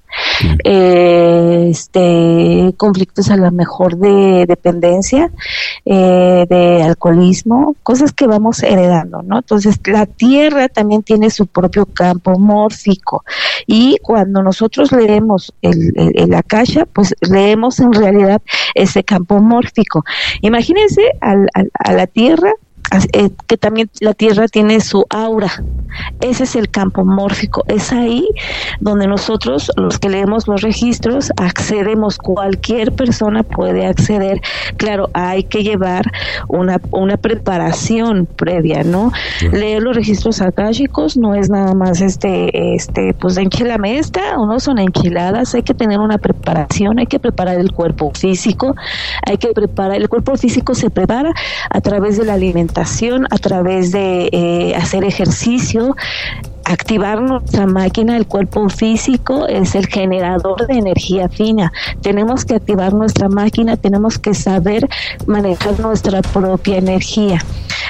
[0.63, 5.31] eh, este, conflictos a lo mejor de dependencia,
[5.85, 9.37] eh, de alcoholismo, cosas que vamos heredando, ¿no?
[9.37, 13.23] Entonces, la Tierra también tiene su propio campo mórfico
[13.67, 18.41] y cuando nosotros leemos el, el, Akasha, pues leemos en realidad
[18.73, 20.03] ese campo mórfico.
[20.41, 22.51] Imagínense a la Tierra
[23.13, 25.63] eh, que también la Tierra tiene su aura.
[26.19, 27.63] Ese es el campo mórfico.
[27.67, 28.27] Es ahí
[28.79, 32.17] donde nosotros, los que leemos los registros, accedemos.
[32.17, 34.41] Cualquier persona puede acceder.
[34.77, 36.11] Claro, hay que llevar
[36.47, 39.11] una, una preparación previa, ¿no?
[39.51, 44.59] Leer los registros akáshicos no es nada más este, este, pues enchilame esta o no
[44.59, 45.55] son enchiladas.
[45.55, 48.75] Hay que tener una preparación, hay que preparar el cuerpo físico,
[49.25, 51.33] hay que preparar, el cuerpo físico se prepara
[51.69, 55.95] a través de la alimentación a través de eh, hacer ejercicio,
[56.65, 61.71] activar nuestra máquina, el cuerpo físico es el generador de energía fina.
[62.01, 64.89] Tenemos que activar nuestra máquina, tenemos que saber
[65.25, 67.39] manejar nuestra propia energía.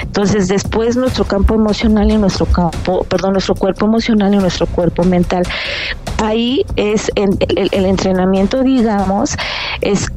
[0.02, 5.02] Entonces, después nuestro campo emocional y nuestro campo, perdón, nuestro cuerpo emocional y nuestro cuerpo
[5.02, 5.42] mental.
[6.22, 9.36] Ahí es el entrenamiento, digamos,
[9.80, 10.08] es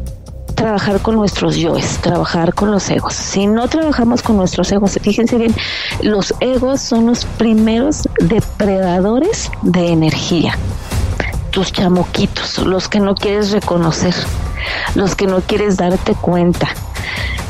[0.59, 3.13] trabajar con nuestros yoes, trabajar con los egos.
[3.13, 5.55] Si no trabajamos con nuestros egos, fíjense bien,
[6.01, 10.57] los egos son los primeros depredadores de energía.
[11.51, 14.13] Tus chamoquitos, los que no quieres reconocer,
[14.95, 16.67] los que no quieres darte cuenta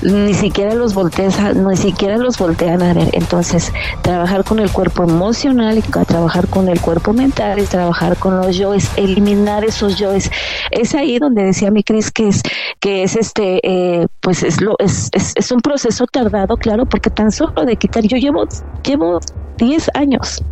[0.02, 3.10] ni siquiera los volteas, ni siquiera los voltean a ver.
[3.14, 8.58] Entonces, trabajar con el cuerpo emocional trabajar con el cuerpo mental es trabajar con los
[8.58, 10.32] yoes, eliminar esos yoes.
[10.72, 12.42] Es ahí donde decía mi Cris que es
[12.80, 17.10] que es este eh, pues es lo es, es, es un proceso tardado, claro, porque
[17.10, 18.46] tan solo de quitar yo llevo
[18.84, 19.20] llevo
[19.58, 20.44] 10 años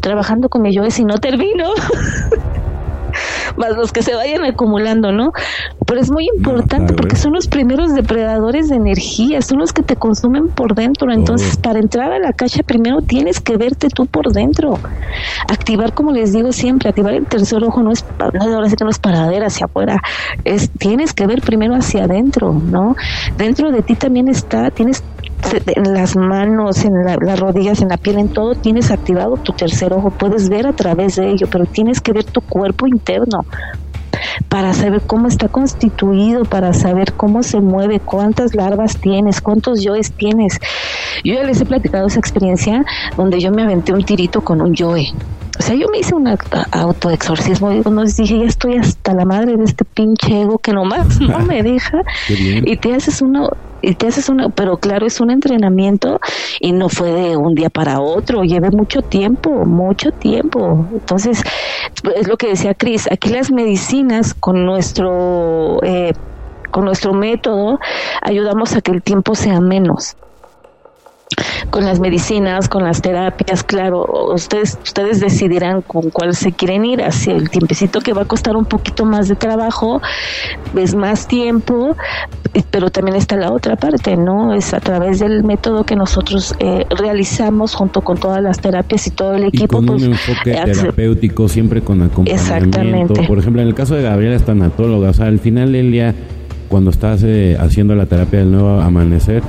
[0.00, 1.70] trabajando con mi yoes y no termino.
[3.56, 5.32] más los que se vayan acumulando, ¿no?
[5.86, 9.96] Pero es muy importante porque son los primeros depredadores de energía, son los que te
[9.96, 11.12] consumen por dentro.
[11.12, 14.78] Entonces, para entrar a la caja, primero tienes que verte tú por dentro.
[15.48, 18.84] Activar, como les digo siempre, activar el tercer ojo no es, no, ahora sí que
[18.84, 20.00] no es para ver hacia afuera,
[20.44, 22.94] es tienes que ver primero hacia adentro, ¿no?
[23.36, 25.02] Dentro de ti también está, tienes
[25.66, 29.92] en las manos, en las rodillas, en la piel, en todo, tienes activado tu tercer
[29.92, 33.40] ojo, puedes ver a través de ello, pero tienes que ver tu cuerpo interno
[34.48, 40.12] para saber cómo está constituido, para saber cómo se mueve, cuántas larvas tienes, cuántos yoes
[40.12, 40.58] tienes.
[41.24, 42.84] Yo ya les he platicado esa experiencia
[43.16, 45.12] donde yo me aventé un tirito con un yoe.
[45.70, 49.62] Sea, yo me hice un autoexorcismo, y nos dije, ya estoy hasta la madre de
[49.62, 52.02] este pinche ego que nomás no me deja.
[52.28, 53.48] y te haces uno,
[53.80, 56.18] y te haces una, pero claro, es un entrenamiento
[56.58, 60.88] y no fue de un día para otro, lleve mucho tiempo, mucho tiempo.
[60.92, 61.40] Entonces,
[62.16, 66.14] es lo que decía Cris, aquí las medicinas con nuestro, eh,
[66.72, 67.78] con nuestro método
[68.22, 70.16] ayudamos a que el tiempo sea menos
[71.70, 77.02] con las medicinas, con las terapias, claro, ustedes ustedes decidirán con cuál se quieren ir,
[77.02, 80.00] hacia el tiempecito que va a costar un poquito más de trabajo,
[80.76, 81.96] es más tiempo,
[82.70, 84.52] pero también está la otra parte, ¿no?
[84.52, 89.10] Es a través del método que nosotros eh, realizamos junto con todas las terapias y
[89.10, 89.76] todo el equipo.
[89.76, 92.54] con un pues, enfoque terapéutico, siempre con acompañamiento.
[92.54, 93.22] Exactamente.
[93.26, 96.14] Por ejemplo, en el caso de Gabriela es tanatóloga, o sea, al final del día,
[96.68, 99.42] cuando estás eh, haciendo la terapia del nuevo amanecer,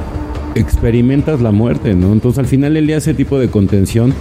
[0.56, 2.14] experimentas la muerte, ¿no?
[2.14, 4.14] Entonces al final del día ese tipo de contención,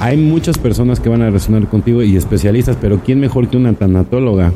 [0.00, 3.72] hay muchas personas que van a resonar contigo y especialistas, pero ¿quién mejor que una
[3.72, 4.52] tanatóloga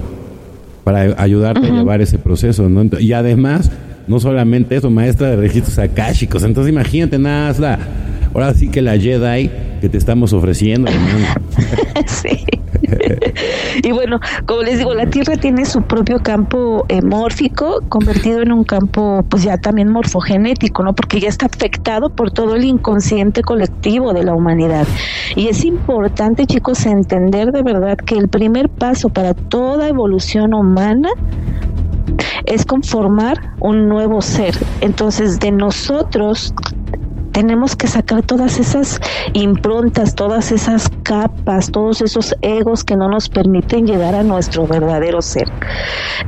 [0.84, 2.84] para ayudarte a llevar ese proceso, ¿no?
[2.98, 3.70] Y además,
[4.06, 7.78] no solamente eso, maestra de registros akáshicos, entonces imagínate nada la,
[8.34, 11.26] ahora sí que la Jedi que te estamos ofreciendo, hermano.
[12.06, 12.44] sí.
[13.82, 18.52] Y bueno, como les digo, la Tierra tiene su propio campo eh, mórfico convertido en
[18.52, 20.94] un campo, pues ya también morfogenético, ¿no?
[20.94, 24.86] Porque ya está afectado por todo el inconsciente colectivo de la humanidad.
[25.34, 31.10] Y es importante, chicos, entender de verdad que el primer paso para toda evolución humana
[32.46, 34.54] es conformar un nuevo ser.
[34.80, 36.54] Entonces, de nosotros
[37.36, 38.98] tenemos que sacar todas esas
[39.34, 45.20] improntas, todas esas capas, todos esos egos que no nos permiten llegar a nuestro verdadero
[45.20, 45.46] ser.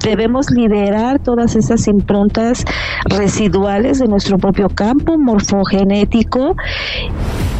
[0.04, 2.62] Debemos liberar todas esas improntas
[3.06, 6.54] residuales de nuestro propio campo morfogenético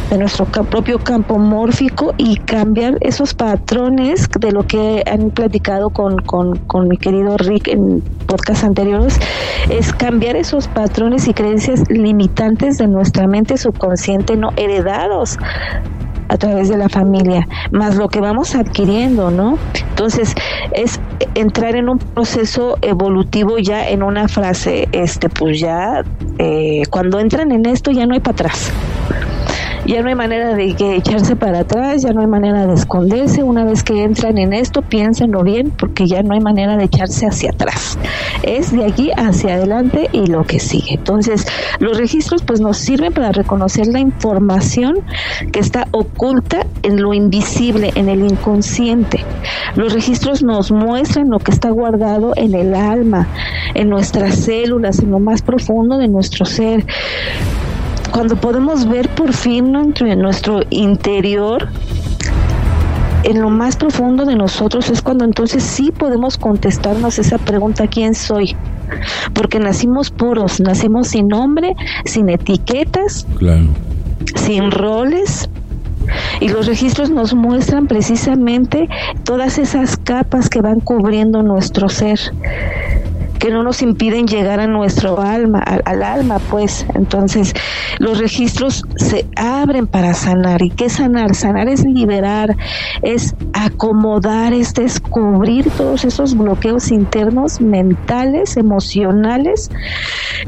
[0.09, 6.17] de nuestro propio campo mórfico y cambiar esos patrones de lo que han platicado con,
[6.17, 9.19] con, con mi querido Rick en podcast anteriores,
[9.69, 15.37] es cambiar esos patrones y creencias limitantes de nuestra mente subconsciente no heredados
[16.29, 19.57] a través de la familia, más lo que vamos adquiriendo, ¿no?
[19.89, 20.35] Entonces,
[20.73, 20.99] es
[21.33, 26.03] entrar en un proceso evolutivo ya en una frase, este, pues ya,
[26.37, 28.71] eh, cuando entran en esto ya no hay para atrás
[29.85, 33.43] ya no hay manera de que echarse para atrás, ya no hay manera de esconderse.
[33.43, 37.25] Una vez que entran en esto, piénsenlo bien, porque ya no hay manera de echarse
[37.25, 37.97] hacia atrás.
[38.43, 40.95] Es de aquí hacia adelante y lo que sigue.
[40.95, 41.45] Entonces,
[41.79, 44.99] los registros pues nos sirven para reconocer la información
[45.51, 49.23] que está oculta en lo invisible, en el inconsciente.
[49.75, 53.27] Los registros nos muestran lo que está guardado en el alma,
[53.73, 56.85] en nuestras células, en lo más profundo de nuestro ser
[58.11, 61.67] cuando podemos ver por fin en nuestro interior,
[63.23, 68.15] en lo más profundo de nosotros, es cuando entonces sí podemos contestarnos esa pregunta, ¿quién
[68.15, 68.55] soy?
[69.33, 73.27] Porque nacimos puros, nacimos sin nombre, sin etiquetas,
[74.35, 75.49] sin roles,
[76.39, 78.89] y los registros nos muestran precisamente
[79.23, 82.19] todas esas capas que van cubriendo nuestro ser
[83.39, 86.85] que no nos impiden llegar a nuestro alma, al, alma, pues.
[86.93, 87.53] Entonces,
[87.97, 90.61] los registros se abren para sanar.
[90.61, 91.33] ¿Y qué sanar?
[91.33, 92.55] Sanar es liberar,
[93.01, 99.71] es acomodar, es descubrir todos esos bloqueos internos, mentales, emocionales,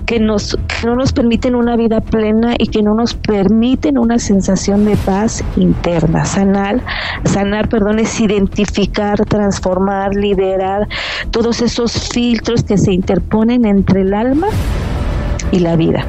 [0.06, 4.19] que, nos, que no nos permiten una vida plena y que no nos permiten una
[4.19, 6.25] sensación de paz interna.
[6.25, 6.82] Sanar,
[7.23, 10.89] sanar, perdón, es identificar, transformar, liberar
[11.32, 14.48] todos esos filtros que se interponen entre el alma
[15.52, 16.06] y la vida.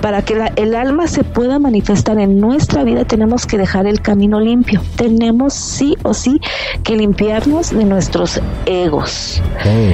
[0.00, 4.40] Para que el alma se pueda manifestar en nuestra vida tenemos que dejar el camino
[4.40, 4.80] limpio.
[4.96, 6.40] Tenemos sí o sí
[6.82, 9.42] que limpiarnos de nuestros egos,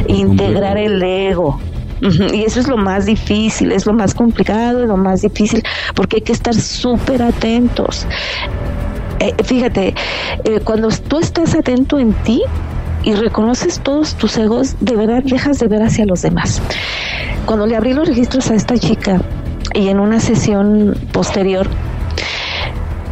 [0.08, 1.58] integrar el ego.
[2.32, 5.62] Y eso es lo más difícil, es lo más complicado, es lo más difícil,
[5.94, 8.06] porque hay que estar súper atentos.
[9.20, 9.94] Eh, fíjate,
[10.44, 12.42] eh, cuando tú estás atento en ti,
[13.04, 16.62] y reconoces todos tus egos, de verdad dejas de ver hacia los demás.
[17.46, 19.20] Cuando le abrí los registros a esta chica
[19.74, 21.66] y en una sesión posterior,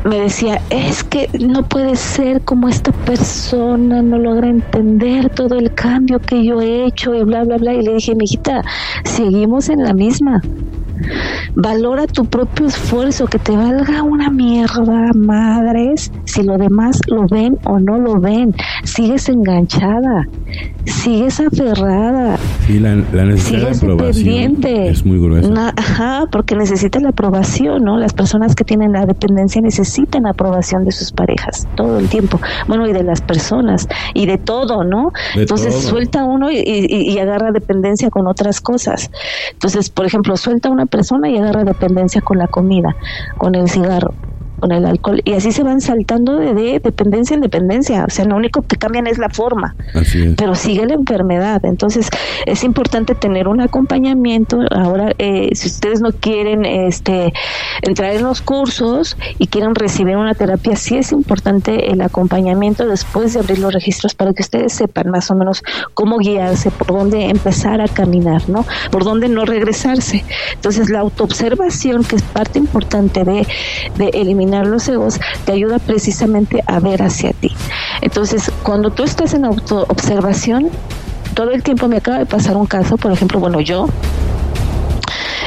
[0.05, 5.72] me decía, es que no puede ser como esta persona no logra entender todo el
[5.74, 7.74] cambio que yo he hecho y bla, bla, bla.
[7.74, 8.64] Y le dije, mijita,
[9.05, 10.42] seguimos en la misma.
[11.54, 17.58] Valora tu propio esfuerzo, que te valga una mierda, madres, si lo demás lo ven
[17.64, 18.54] o no lo ven.
[18.84, 20.28] Sigues enganchada,
[20.84, 22.38] sigues aferrada.
[22.66, 25.72] Sí, la, necesidad de aprobación es muy gruesa.
[25.76, 27.98] ajá, porque necesita la aprobación, ¿no?
[27.98, 32.40] Las personas que tienen la dependencia necesitan aprobación de sus parejas todo el tiempo.
[32.66, 35.12] Bueno, y de las personas, y de todo, ¿no?
[35.34, 39.10] Entonces suelta uno y, y agarra dependencia con otras cosas.
[39.52, 42.94] Entonces, por ejemplo, suelta una persona y agarra dependencia con la comida,
[43.38, 44.14] con el cigarro
[44.62, 45.20] con el alcohol.
[45.25, 49.09] Y así se van saltando de, dependencia en dependencia, o sea, lo único que cambian
[49.09, 49.75] es la forma,
[50.37, 52.09] pero sigue la enfermedad, entonces
[52.46, 57.33] es importante tener un acompañamiento, ahora eh, si ustedes no quieren este
[57.83, 63.35] entrar en los cursos y quieren recibir una terapia, sí es importante el acompañamiento después
[63.35, 67.25] de abrir los registros para que ustedes sepan más o menos cómo guiarse, por dónde
[67.31, 68.64] empezar a caminar, ¿no?
[68.92, 70.25] Por dónde no regresarse.
[70.55, 73.44] Entonces la autoobservación, que es parte importante de,
[73.98, 77.50] de eliminar los egos te ayuda precisamente a ver hacia ti.
[78.00, 80.70] Entonces, cuando tú estás en autoobservación,
[81.34, 83.88] todo el tiempo me acaba de pasar un caso, por ejemplo, bueno, yo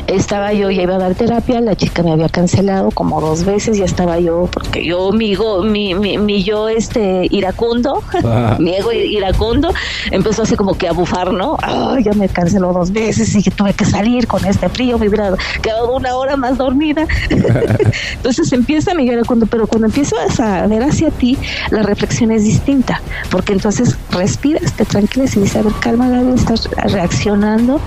[0.07, 3.77] estaba yo, ya iba a dar terapia, la chica me había cancelado como dos veces,
[3.77, 8.57] ya estaba yo, porque yo, mi, mi, mi, mi yo, este, iracundo, ah.
[8.59, 9.73] mi ego iracundo,
[10.11, 11.57] empezó así como que a bufar, ¿no?
[12.03, 15.95] ya me canceló dos veces y tuve que salir con este frío, me hubiera quedado
[15.95, 17.07] una hora más dormida.
[18.13, 21.37] Entonces empieza mi iracundo, pero cuando empiezas a ver hacia ti,
[21.71, 26.33] la reflexión es distinta, porque entonces respiras, te tranquilas y dices, a ver, calma, Gaby,
[26.33, 27.79] estás reaccionando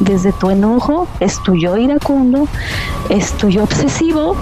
[0.00, 2.48] desde tu enojo, es tu yo iracundo,
[3.10, 4.34] es tuyo obsesivo,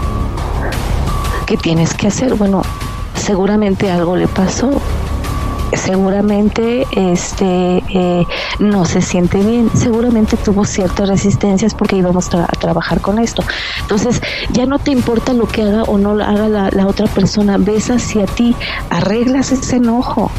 [1.46, 2.34] ¿qué tienes que hacer?
[2.34, 2.62] Bueno,
[3.16, 4.80] seguramente algo le pasó,
[5.72, 8.24] seguramente este eh,
[8.60, 13.42] no se siente bien, seguramente tuvo ciertas resistencias porque íbamos a trabajar con esto.
[13.80, 17.56] Entonces, ya no te importa lo que haga o no haga la, la otra persona,
[17.58, 18.54] ves hacia ti,
[18.90, 20.30] arreglas ese enojo,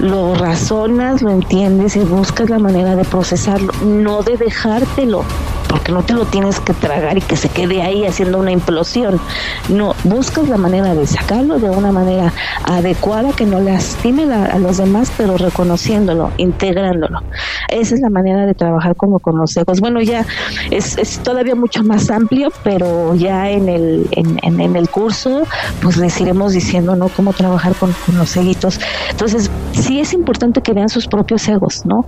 [0.00, 5.24] lo razonas, lo entiendes y buscas la manera de procesarlo, no de dejártelo
[5.68, 9.20] porque no te lo tienes que tragar y que se quede ahí haciendo una implosión.
[9.68, 12.32] No, buscas la manera de sacarlo de una manera
[12.64, 17.20] adecuada que no lastime a los demás, pero reconociéndolo, integrándolo.
[17.68, 19.80] Esa es la manera de trabajar como con los egos.
[19.80, 20.24] Bueno, ya
[20.70, 25.46] es, es todavía mucho más amplio, pero ya en el, en, en, el curso,
[25.82, 27.08] pues les iremos diciendo, ¿no?
[27.08, 28.80] Cómo trabajar con, los eguitos.
[29.10, 32.06] Entonces, sí es importante que vean sus propios egos, ¿no?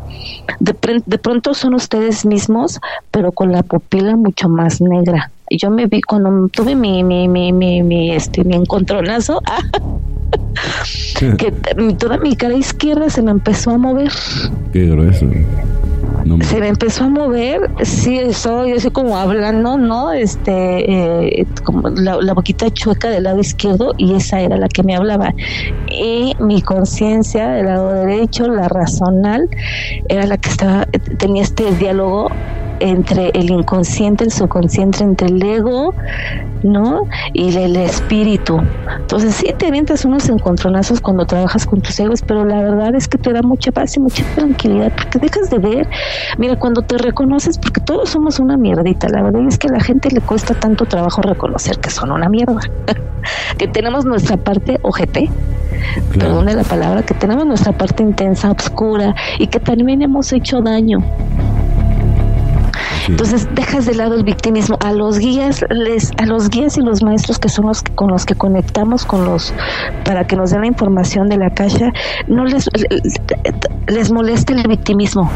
[0.60, 2.80] De, de pronto son ustedes mismos,
[3.10, 5.30] pero con la pupila mucho más negra.
[5.50, 9.40] Yo me vi cuando tuve mi, mi, mi, mi, mi este, mi encontronazo,
[11.38, 11.52] que
[11.98, 14.12] toda mi cara izquierda se me empezó a mover.
[14.72, 15.26] Qué grueso.
[16.42, 20.12] Se me empezó a mover, sí, estoy así como hablando, ¿no?
[20.12, 24.82] Este, eh, como la, la, boquita chueca del lado izquierdo y esa era la que
[24.82, 25.32] me hablaba.
[25.90, 29.48] Y mi conciencia del lado derecho, la razonal,
[30.08, 30.86] era la que estaba,
[31.18, 32.30] tenía este diálogo
[32.80, 35.94] entre el inconsciente, el subconsciente, entre el ego,
[36.62, 37.02] ¿no?
[37.32, 38.60] Y el espíritu.
[38.98, 43.08] Entonces sí te avientas unos encontronazos cuando trabajas con tus egos, pero la verdad es
[43.08, 45.88] que te da mucha paz y mucha tranquilidad porque dejas de ver,
[46.38, 49.80] mira, cuando te reconoces, porque todos somos una mierdita, la verdad es que a la
[49.80, 52.60] gente le cuesta tanto trabajo reconocer que son una mierda,
[53.58, 55.30] que tenemos nuestra parte OGT,
[56.12, 60.98] perdone la palabra, que tenemos nuestra parte intensa, oscura y que también hemos hecho daño.
[63.08, 64.78] Entonces dejas de lado el victimismo.
[64.84, 68.08] A los guías, les, a los guías y los maestros que son los que, con
[68.08, 69.52] los que conectamos con los
[70.04, 71.92] para que nos den la información de la caja,
[72.26, 72.68] no les
[73.86, 75.30] les molesta el victimismo.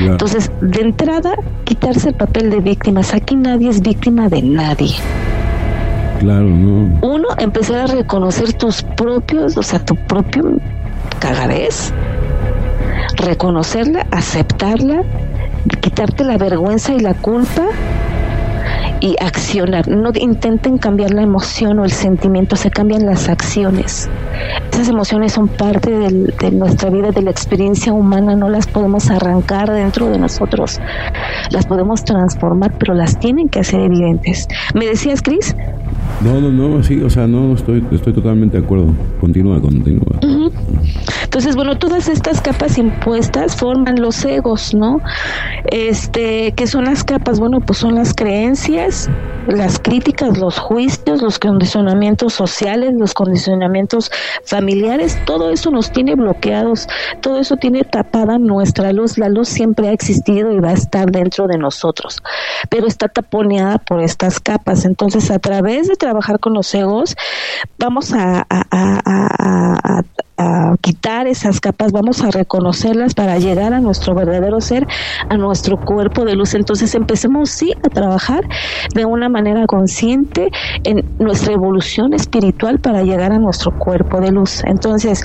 [0.00, 3.14] Entonces, de entrada, quitarse el papel de víctimas.
[3.14, 4.94] Aquí nadie es víctima de nadie.
[6.18, 6.98] Claro, no.
[7.02, 10.58] Uno, empezar a reconocer tus propios, o sea, tu propio
[11.20, 11.92] cagadez,
[13.16, 15.02] reconocerla, aceptarla
[15.84, 17.66] quitarte la vergüenza y la culpa
[19.00, 19.86] y accionar.
[19.86, 24.08] No intenten cambiar la emoción o el sentimiento, se cambian las acciones.
[24.72, 29.70] Esas emociones son parte de nuestra vida, de la experiencia humana, no las podemos arrancar
[29.70, 30.80] dentro de nosotros.
[31.50, 34.48] Las podemos transformar, pero las tienen que hacer evidentes.
[34.72, 35.54] ¿Me decías, Cris?
[36.22, 38.86] No, no, no, sí, o sea, no, estoy, estoy totalmente de acuerdo.
[39.20, 40.18] Continúa, continúa.
[41.34, 45.00] Entonces, bueno, todas estas capas impuestas forman los egos, ¿no?
[45.64, 47.40] Este, ¿qué son las capas?
[47.40, 49.10] Bueno, pues son las creencias,
[49.48, 54.12] las críticas, los juicios, los condicionamientos sociales, los condicionamientos
[54.44, 56.86] familiares, todo eso nos tiene bloqueados,
[57.20, 61.10] todo eso tiene tapada nuestra luz, la luz siempre ha existido y va a estar
[61.10, 62.22] dentro de nosotros,
[62.70, 64.84] pero está taponeada por estas capas.
[64.84, 67.16] Entonces, a través de trabajar con los egos,
[67.76, 70.02] vamos a, a,
[70.80, 74.86] quitar esas capas, vamos a reconocerlas para llegar a nuestro verdadero ser,
[75.28, 76.54] a nuestro cuerpo de luz.
[76.54, 78.44] Entonces empecemos sí a trabajar
[78.94, 80.50] de una manera consciente
[80.84, 84.62] en nuestra evolución espiritual para llegar a nuestro cuerpo de luz.
[84.64, 85.22] Entonces,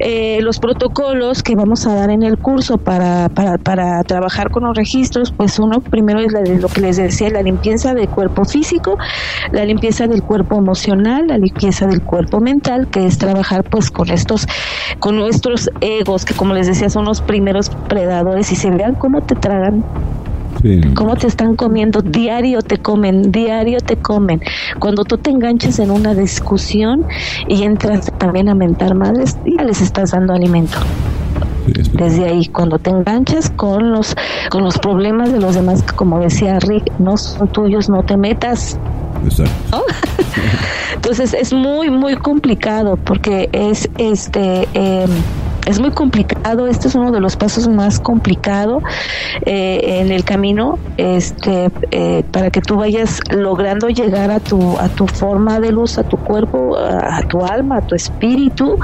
[0.00, 4.64] eh, los protocolos que vamos a dar en el curso para, para, para trabajar con
[4.64, 8.98] los registros, pues uno primero es lo que les decía, la limpieza del cuerpo físico,
[9.52, 14.10] la limpieza del cuerpo emocional, la limpieza del cuerpo mental, que es trabajar pues con
[14.10, 14.37] estos,
[14.98, 19.22] con nuestros egos, que como les decía son los primeros predadores y se vean cómo
[19.22, 19.84] te tragan
[20.94, 22.02] ¿Cómo te están comiendo?
[22.02, 24.40] Diario te comen, diario te comen.
[24.80, 27.06] Cuando tú te enganches en una discusión
[27.46, 30.78] y entras también a mentar madres, ya les estás dando alimento.
[31.92, 34.16] Desde ahí, cuando te enganchas con los,
[34.50, 38.78] con los problemas de los demás, como decía Rick, no son tuyos, no te metas.
[40.94, 44.68] Entonces es muy, muy complicado porque es este...
[44.74, 45.06] Eh,
[45.68, 48.82] es muy complicado, este es uno de los pasos más complicados
[49.44, 54.88] eh, en el camino este, eh, para que tú vayas logrando llegar a tu, a
[54.88, 58.78] tu forma de luz, a tu cuerpo, a, tu alma, a tu espíritu,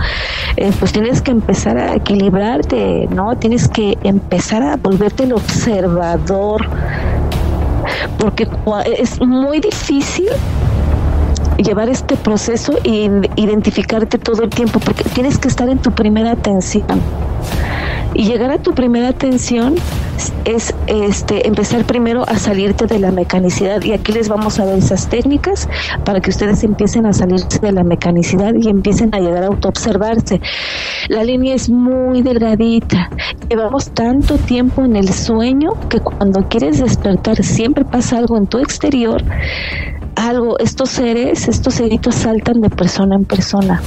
[0.58, 3.34] eh, pues tienes que empezar a equilibrarte, ¿no?
[3.38, 6.68] Tienes que empezar a volverte el observador,
[8.18, 8.48] porque
[8.98, 10.28] es muy difícil
[11.58, 16.32] llevar este proceso e identificarte todo el tiempo, porque tienes que estar en tu primera
[16.32, 17.00] atención.
[18.14, 19.74] Y llegar a tu primera atención
[20.44, 24.78] es este empezar primero a salirte de la mecanicidad y aquí les vamos a dar
[24.78, 25.68] esas técnicas
[26.04, 30.40] para que ustedes empiecen a salirse de la mecanicidad y empiecen a llegar a autoobservarse.
[31.08, 33.10] La línea es muy delgadita.
[33.48, 38.58] Llevamos tanto tiempo en el sueño que cuando quieres despertar siempre pasa algo en tu
[38.58, 39.24] exterior
[40.16, 43.82] algo, estos seres, estos seritos saltan de persona en persona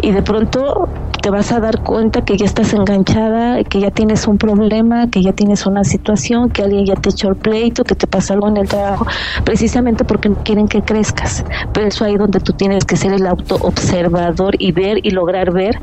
[0.00, 0.88] y de pronto
[1.20, 5.22] te vas a dar cuenta que ya estás enganchada, que ya tienes un problema, que
[5.22, 8.48] ya tienes una situación, que alguien ya te echó el pleito, que te pasa algo
[8.48, 9.06] en el trabajo,
[9.44, 11.44] precisamente porque quieren que crezcas.
[11.72, 15.52] Pero eso ahí donde tú tienes que ser el auto observador y ver y lograr
[15.52, 15.80] ver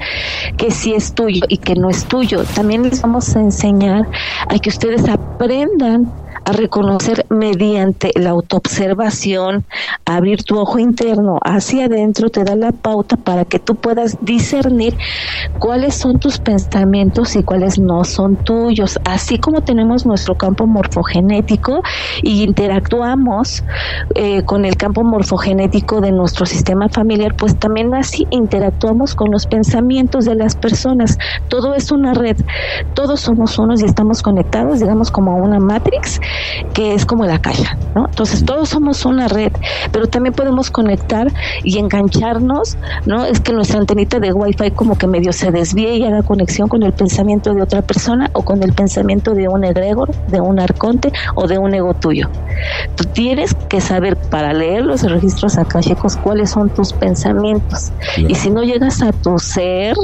[0.58, 2.44] que sí es tuyo y que no es tuyo.
[2.56, 4.08] También les vamos a enseñar
[4.48, 6.12] a que ustedes aprendan
[6.46, 9.66] a reconocer mediante la autoobservación,
[10.06, 14.96] abrir tu ojo interno hacia adentro, te da la pauta para que tú puedas discernir
[15.60, 19.00] cuáles son tus pensamientos y cuáles no son tuyos.
[19.06, 21.82] Así como tenemos nuestro campo morfogenético
[22.22, 23.64] y interactuamos
[24.14, 29.48] eh, con el campo morfogenético de nuestro sistema familiar, pues también así interactuamos con los
[29.48, 31.18] pensamientos de las personas.
[31.48, 32.38] Todo es una red,
[32.94, 36.20] todos somos unos y estamos conectados, digamos, como una matrix
[36.74, 38.06] que es como la caja, ¿no?
[38.08, 39.52] Entonces todos somos una red,
[39.92, 41.28] pero también podemos conectar
[41.64, 43.26] y engancharnos, ¿no?
[43.26, 46.84] Es que nuestra antenita de Wi-Fi como que medio se desvíe y haga conexión con
[46.84, 51.12] el pensamiento de otra persona o con el pensamiento de un egregor, de un arconte
[51.36, 52.30] o de un ego tuyo.
[52.96, 57.92] Tú tienes que saber para leer los registros akáshicos cuáles son tus pensamientos.
[58.18, 59.96] Y si no llegas a tu ser,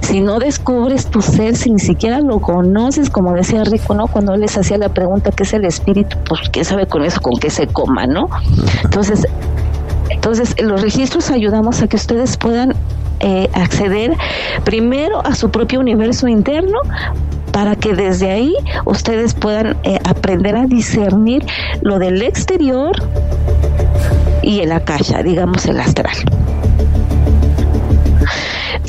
[0.00, 4.06] si no descubres tu ser, si ni siquiera lo conoces, como decía Rico, ¿no?
[4.08, 7.38] Cuando les hacía la pregunta qué es el espíritu, pues quién sabe con eso, con
[7.38, 8.28] qué se coma, ¿no?
[8.84, 9.26] Entonces,
[10.10, 12.74] entonces los registros ayudamos a que ustedes puedan
[13.20, 14.16] eh, acceder
[14.64, 16.78] primero a su propio universo interno
[17.52, 21.44] para que desde ahí ustedes puedan eh, aprender a discernir
[21.82, 22.92] lo del exterior
[24.42, 26.16] y el akasha, digamos el astral.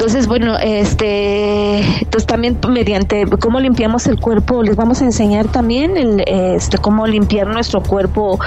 [0.04, 5.96] Entonces, bueno, este, entonces también mediante cómo limpiamos el cuerpo, les vamos a enseñar también
[5.96, 8.38] el, este, cómo limpiar nuestro cuerpo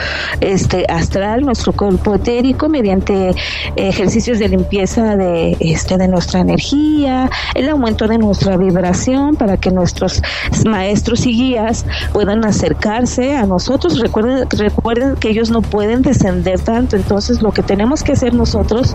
[0.42, 3.34] este, astral, nuestro cuerpo etérico, mediante
[3.76, 9.70] ejercicios de limpieza de, este, de nuestra energía, el aumento de nuestra vibración para que
[9.70, 10.22] nuestros
[10.66, 13.98] maestros y guías puedan acercarse a nosotros.
[13.98, 18.94] Recuerden, recuerden que ellos no pueden descender tanto, entonces lo que tenemos que hacer nosotros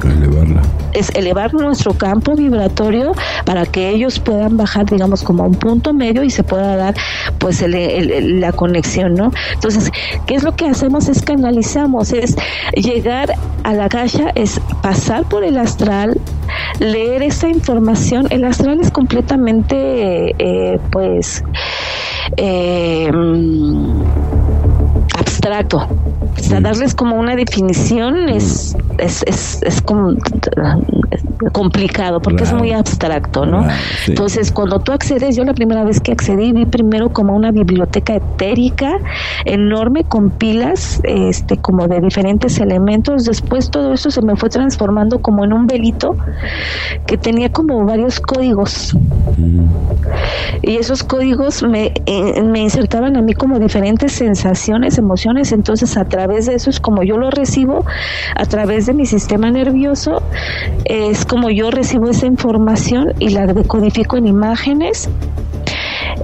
[0.93, 3.13] es elevar nuestro campo vibratorio vibratorio
[3.45, 6.95] para que ellos puedan bajar, digamos, como a un punto medio y se pueda dar,
[7.39, 9.31] pues, la conexión, ¿no?
[9.53, 9.91] Entonces,
[10.25, 11.07] ¿qué es lo que hacemos?
[11.09, 12.35] Es canalizamos, es
[12.75, 13.33] llegar
[13.63, 16.19] a la caja, es pasar por el astral,
[16.79, 18.27] leer esa información.
[18.29, 21.43] El astral es completamente, eh, pues,
[22.37, 23.09] eh,
[25.41, 25.77] abstracto.
[25.77, 30.15] O sea, darles como una definición es, es, es, es como
[31.51, 33.65] complicado porque es muy abstracto, ¿no?
[34.07, 38.15] Entonces, cuando tú accedes, yo la primera vez que accedí vi primero como una biblioteca
[38.15, 38.99] etérica
[39.45, 43.25] enorme con pilas, este, como de diferentes elementos.
[43.25, 46.15] Después todo eso se me fue transformando como en un velito
[47.07, 48.95] que tenía como varios códigos.
[50.61, 55.30] Y esos códigos me, eh, me insertaban a mí como diferentes sensaciones, emociones.
[55.37, 57.85] Entonces, a través de eso es como yo lo recibo,
[58.35, 60.21] a través de mi sistema nervioso,
[60.85, 65.09] es como yo recibo esa información y la decodifico en imágenes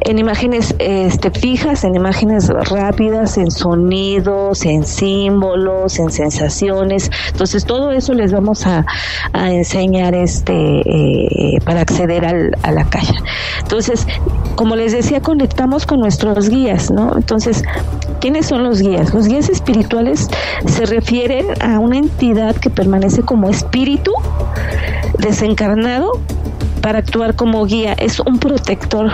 [0.01, 7.11] en imágenes este, fijas, en imágenes rápidas, en sonidos, en símbolos, en sensaciones.
[7.31, 8.85] Entonces todo eso les vamos a,
[9.33, 13.13] enseñar este eh, para acceder al, a la caja.
[13.61, 14.07] Entonces,
[14.55, 17.15] como les decía, conectamos con nuestros guías, ¿no?
[17.15, 17.63] Entonces,
[18.19, 19.13] ¿quiénes son los guías?
[19.13, 20.29] Los guías espirituales
[20.65, 24.11] se refieren a una entidad que permanece como espíritu
[25.19, 26.11] desencarnado
[26.87, 29.11] para actuar como guía, es un protector.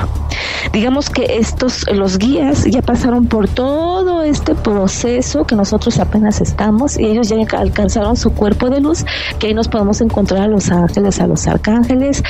[0.74, 6.98] Digamos que estos, los guías ya pasaron por todo este proceso que nosotros apenas estamos
[6.98, 9.06] y ellos ya alcanzaron su cuerpo de luz,
[9.40, 12.24] que ahí nos podemos encontrar a los ángeles, a los arcángeles,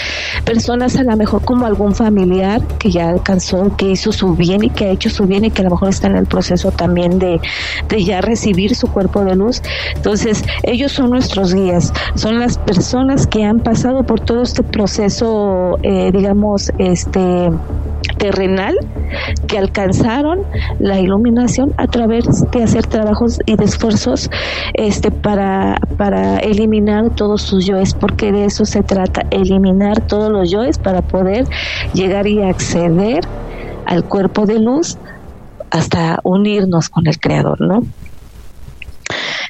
[0.46, 4.70] personas a lo mejor como algún familiar que ya alcanzó, que hizo su bien y
[4.70, 7.20] que ha hecho su bien y que a lo mejor está en el proceso también
[7.20, 7.39] de,
[7.89, 9.62] de ya recibir su cuerpo de luz.
[9.96, 15.78] Entonces, ellos son nuestros guías, son las personas que han pasado por todo este proceso
[15.82, 17.52] eh, digamos, este
[18.18, 18.74] terrenal
[19.47, 20.38] que alcanzaron
[20.80, 24.30] la iluminación a través de hacer trabajos y de esfuerzos
[24.74, 30.51] este para para eliminar todos sus yoes porque de eso se trata eliminar todos los
[30.51, 31.45] yoes para poder
[31.93, 33.22] llegar y acceder
[33.86, 34.97] al cuerpo de luz
[35.72, 37.82] hasta unirnos con el creador no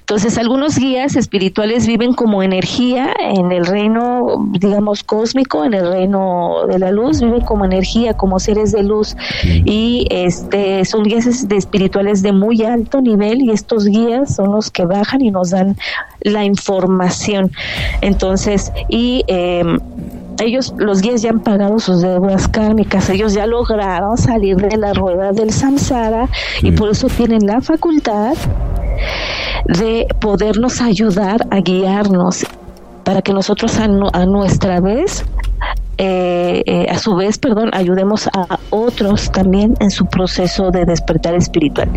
[0.04, 6.68] entonces, algunos guías espirituales viven como energía en el reino, digamos, cósmico, en el reino
[6.68, 12.22] de la luz, viven como energía, como seres de luz y este son guías espirituales
[12.22, 15.78] de muy alto nivel y estos guías son los que bajan y nos dan
[16.20, 17.54] la información.
[18.02, 19.64] Entonces, y eh,
[20.44, 24.94] ellos, los guías ya han pagado sus deudas kármicas, ellos ya lograron salir de la
[24.94, 26.30] rueda del samsara
[26.62, 28.34] y por eso tienen la facultad
[29.66, 32.46] de podernos ayudar a guiarnos
[33.04, 35.26] para que nosotros a, a nuestra vez
[35.98, 41.36] eh, eh, a su vez, perdón, ayudemos a otros también en su proceso de despertar
[41.36, 41.90] espiritual.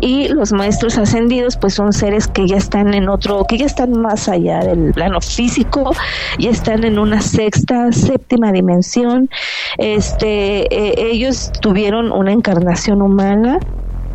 [0.00, 4.00] Y los maestros ascendidos, pues son seres que ya están en otro, que ya están
[4.00, 5.92] más allá del plano físico,
[6.38, 9.28] ya están en una sexta, séptima dimensión.
[9.76, 13.58] Este, eh, ellos tuvieron una encarnación humana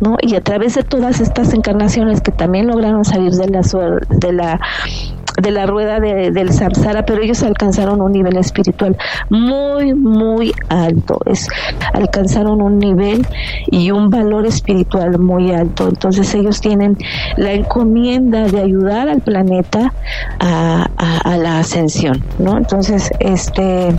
[0.00, 0.16] ¿no?
[0.22, 3.60] Y a través de todas estas encarnaciones que también lograron salir de la
[4.08, 4.58] de la
[5.40, 8.96] de la rueda de, del samsara, pero ellos alcanzaron un nivel espiritual
[9.28, 11.18] muy, muy alto.
[11.26, 11.48] Es,
[11.92, 13.26] alcanzaron un nivel
[13.70, 15.88] y un valor espiritual muy alto.
[15.88, 16.96] Entonces ellos tienen
[17.36, 19.92] la encomienda de ayudar al planeta
[20.38, 20.88] a,
[21.24, 22.56] a la ascensión, ¿no?
[22.56, 23.94] Entonces, este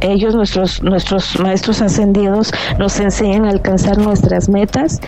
[0.00, 5.00] ellos, nuestros, nuestros maestros ascendidos, nos enseñan a alcanzar nuestras metas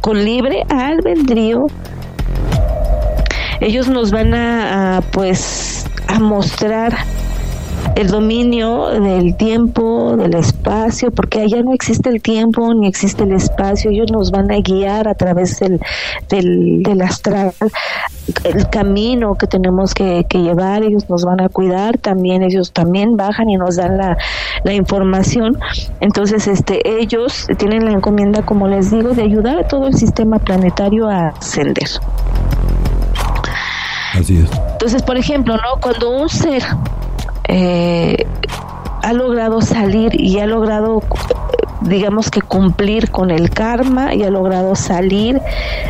[0.00, 1.66] con libre albedrío
[3.60, 6.96] ellos nos van a, pues a mostrar
[7.94, 13.32] el dominio del tiempo, del espacio, porque allá no existe el tiempo ni existe el
[13.32, 15.80] espacio, ellos nos van a guiar a través del,
[16.28, 17.52] del, astral,
[18.44, 23.50] el camino que tenemos que, llevar, ellos nos van a cuidar, también ellos también bajan
[23.50, 24.16] y nos dan la,
[24.64, 25.58] la información,
[26.00, 30.38] entonces este ellos tienen la encomienda, como les digo, de ayudar a todo el sistema
[30.38, 31.88] planetario a ascender.
[34.14, 35.80] Entonces, por ejemplo, ¿no?
[35.80, 36.62] Cuando un ser
[37.48, 38.26] eh,
[39.02, 41.02] ha logrado salir y ha logrado
[41.80, 45.40] digamos que cumplir con el karma y ha logrado salir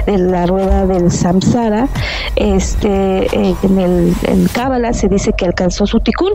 [0.06, 1.88] de la rueda del samsara
[2.36, 6.32] este eh, en el en Cábala se dice que alcanzó su tikkun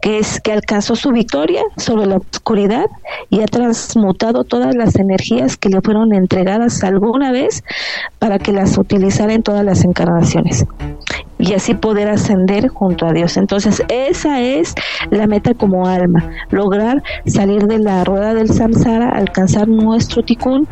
[0.00, 2.86] que es que alcanzó su victoria sobre la oscuridad
[3.30, 7.62] y ha transmutado todas las energías que le fueron entregadas alguna vez
[8.18, 10.66] para que las utilizara en todas las encarnaciones
[11.42, 13.36] y así poder ascender junto a Dios.
[13.36, 14.74] Entonces, esa es
[15.10, 20.68] la meta como alma, lograr salir de la rueda del samsara, alcanzar nuestro tikkun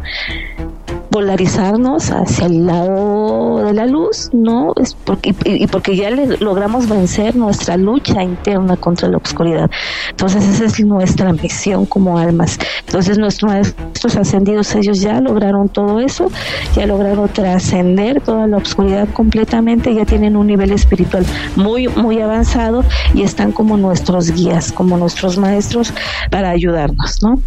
[1.11, 4.73] polarizarnos hacia el lado de la luz, ¿no?
[4.81, 9.71] Es porque, y, porque ya logramos vencer nuestra lucha interna contra la oscuridad.
[10.11, 12.59] Entonces esa es nuestra misión como almas.
[12.87, 16.31] Entonces nuestros maestros ascendidos, ellos ya lograron todo eso,
[16.77, 21.27] ya lograron trascender toda la oscuridad completamente, ya tienen un nivel espiritual
[21.57, 22.85] muy, muy avanzado
[23.15, 25.93] y están como nuestros guías, como nuestros maestros
[26.31, 27.41] para ayudarnos, ¿no?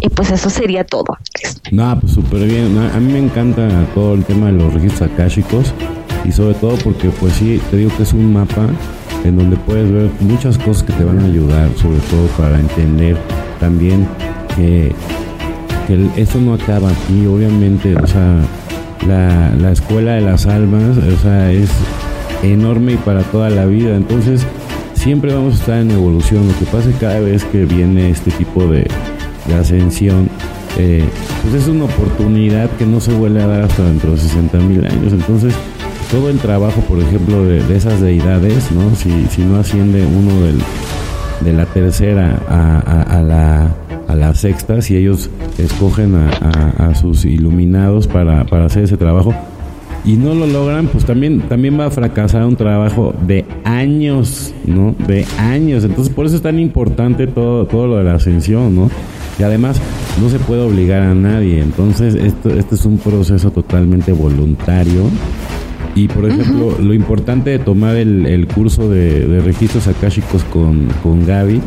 [0.00, 1.16] Y pues eso sería todo.
[1.70, 2.76] No, pues súper bien.
[2.78, 5.72] A mí me encanta todo el tema de los registros akáshicos
[6.24, 8.66] y sobre todo porque pues sí, te digo que es un mapa
[9.24, 13.16] en donde puedes ver muchas cosas que te van a ayudar, sobre todo para entender
[13.60, 14.08] también
[14.56, 14.92] que,
[15.86, 18.40] que esto no acaba aquí, obviamente, o sea,
[19.06, 21.70] la, la escuela de las almas, o sea, es
[22.42, 24.44] enorme y para toda la vida, entonces
[24.94, 28.10] siempre vamos a estar en evolución, lo que pasa es que cada vez que viene
[28.10, 28.88] este tipo de,
[29.46, 30.28] de ascensión,
[30.78, 31.04] eh,
[31.42, 34.84] pues es una oportunidad que no se vuelve a dar hasta dentro de 60 mil
[34.84, 35.12] años.
[35.12, 35.54] Entonces,
[36.10, 38.94] todo el trabajo, por ejemplo, de, esas deidades, ¿no?
[38.94, 40.58] Si, si no asciende uno del,
[41.40, 43.74] de la tercera a, a, la,
[44.08, 49.34] a la sexta, si ellos escogen a, a sus iluminados para, para hacer ese trabajo,
[50.04, 54.94] y no lo logran, pues también, también va a fracasar un trabajo de años, ¿no?
[55.06, 55.84] De años.
[55.84, 58.90] Entonces, por eso es tan importante todo, todo lo de la ascensión, ¿no?
[59.44, 59.80] Además
[60.20, 61.60] no se puede obligar a nadie.
[61.60, 65.08] Entonces esto, este es un proceso totalmente voluntario.
[65.94, 71.60] Y por ejemplo, lo importante de tomar el, curso de, registros akáshicos con, con Gaby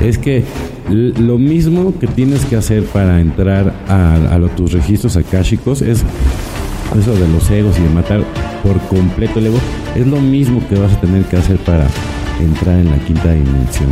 [0.00, 0.44] es que
[0.88, 6.04] lo mismo que tienes que hacer para entrar a, a tus registros akáshicos es
[6.98, 8.24] eso de los egos y de matar
[8.62, 9.58] por completo el ego,
[9.94, 11.86] es lo mismo que vas a tener que hacer para
[12.40, 13.88] entrar en la quinta dimensión.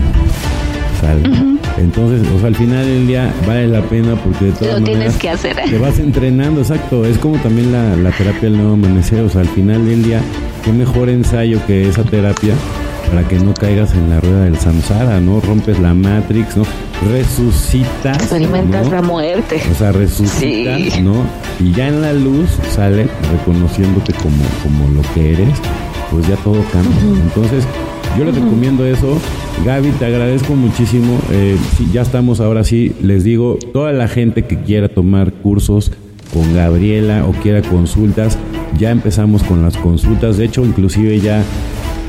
[1.79, 5.17] Entonces, o sea, al final del día vale la pena porque de todas Lo tienes
[5.17, 5.57] que hacer.
[5.69, 7.05] te vas entrenando, exacto.
[7.05, 9.21] Es como también la, la terapia del nuevo amanecer.
[9.23, 10.21] O sea, al final del día,
[10.65, 12.55] qué mejor ensayo que esa terapia
[13.11, 15.41] para que no caigas en la rueda del samsara, ¿no?
[15.41, 16.65] Rompes la matrix, ¿no?
[17.13, 18.17] Resucitas.
[18.19, 19.61] Experimentas la muerte.
[19.71, 21.25] O sea, resucitas, ¿no?
[21.61, 25.51] Y ya en la luz sale reconociéndote como, como lo que eres,
[26.11, 27.01] pues ya todo cambia.
[27.23, 27.65] Entonces,
[28.19, 29.19] yo les recomiendo eso.
[29.65, 31.19] Gaby, te agradezco muchísimo.
[31.31, 31.57] Eh,
[31.93, 35.93] ya estamos ahora sí, les digo, toda la gente que quiera tomar cursos
[36.33, 38.39] con Gabriela o quiera consultas,
[38.79, 40.37] ya empezamos con las consultas.
[40.37, 41.43] De hecho, inclusive ya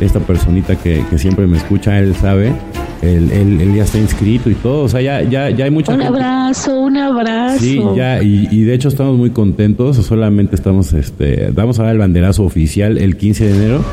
[0.02, 2.54] esta personita que, siempre me escucha, él sabe
[3.02, 6.02] él, él, ya está inscrito y todo, o sea, ya, ya, ya hay mucha Un
[6.02, 7.60] abrazo, un abrazo.
[7.60, 11.94] Sí, ya, y, y, de hecho estamos muy contentos, solamente estamos, este, vamos a dar
[11.94, 13.86] el banderazo oficial el 15 de enero,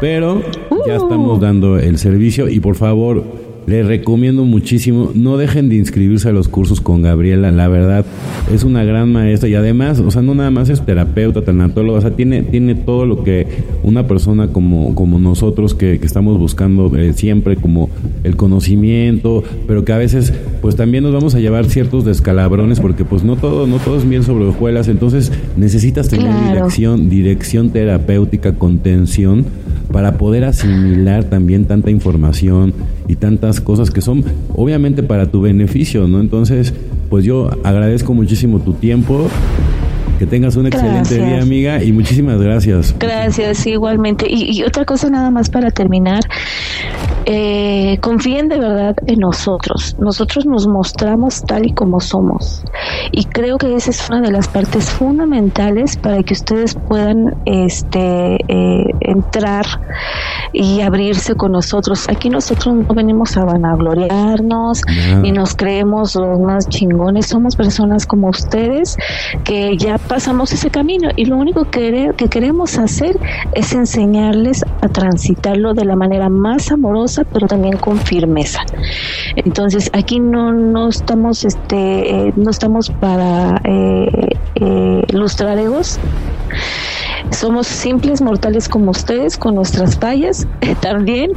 [0.00, 0.42] pero
[0.86, 1.04] ya uh.
[1.04, 6.32] estamos dando el servicio y por favor les recomiendo muchísimo, no dejen de inscribirse a
[6.32, 8.04] los cursos con Gabriela, la verdad,
[8.52, 12.00] es una gran maestra y además, o sea, no nada más es terapeuta, tanatóloga, o
[12.00, 13.46] sea, tiene, tiene todo lo que
[13.82, 17.90] una persona como, como nosotros que, estamos buscando eh, siempre, como
[18.22, 23.04] el conocimiento, pero que a veces pues también nos vamos a llevar ciertos descalabrones porque
[23.04, 28.52] pues no todo, no todo es bien sobre hojuelas, entonces necesitas tener dirección, dirección terapéutica,
[28.54, 29.44] contención
[29.92, 32.74] para poder asimilar también tanta información
[33.08, 36.20] y tantas cosas que son obviamente para tu beneficio, ¿no?
[36.20, 36.74] Entonces,
[37.10, 39.28] pues yo agradezco muchísimo tu tiempo.
[40.18, 42.94] Que tengas un excelente día, amiga, y muchísimas gracias.
[42.98, 44.26] Gracias, igualmente.
[44.26, 46.20] Y, y, otra cosa nada más para terminar,
[47.28, 49.96] eh, confíen de verdad en nosotros.
[49.98, 52.62] Nosotros nos mostramos tal y como somos.
[53.10, 58.36] Y creo que esa es una de las partes fundamentales para que ustedes puedan este,
[58.46, 59.66] eh, entrar
[60.52, 62.08] y abrirse con nosotros.
[62.08, 64.82] Aquí nosotros no venimos a vanagloriarnos
[65.20, 67.26] ni nos creemos los más chingones.
[67.26, 68.96] Somos personas como ustedes
[69.42, 73.18] que ya pasamos ese camino y lo único que, que queremos hacer
[73.52, 78.64] es enseñarles a transitarlo de la manera más amorosa pero también con firmeza.
[79.36, 85.98] Entonces, aquí no, no estamos, este, eh, no estamos para eh, eh, lustrar egos
[87.30, 90.46] somos simples mortales como ustedes, con nuestras fallas
[90.80, 91.32] también,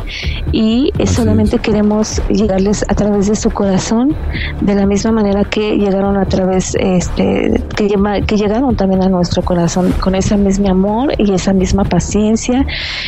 [0.51, 4.15] y solamente queremos llegarles a través de su corazón,
[4.61, 7.87] de la misma manera que llegaron a través, este, que,
[8.25, 12.65] que llegaron también a nuestro corazón, con ese mismo amor y esa misma paciencia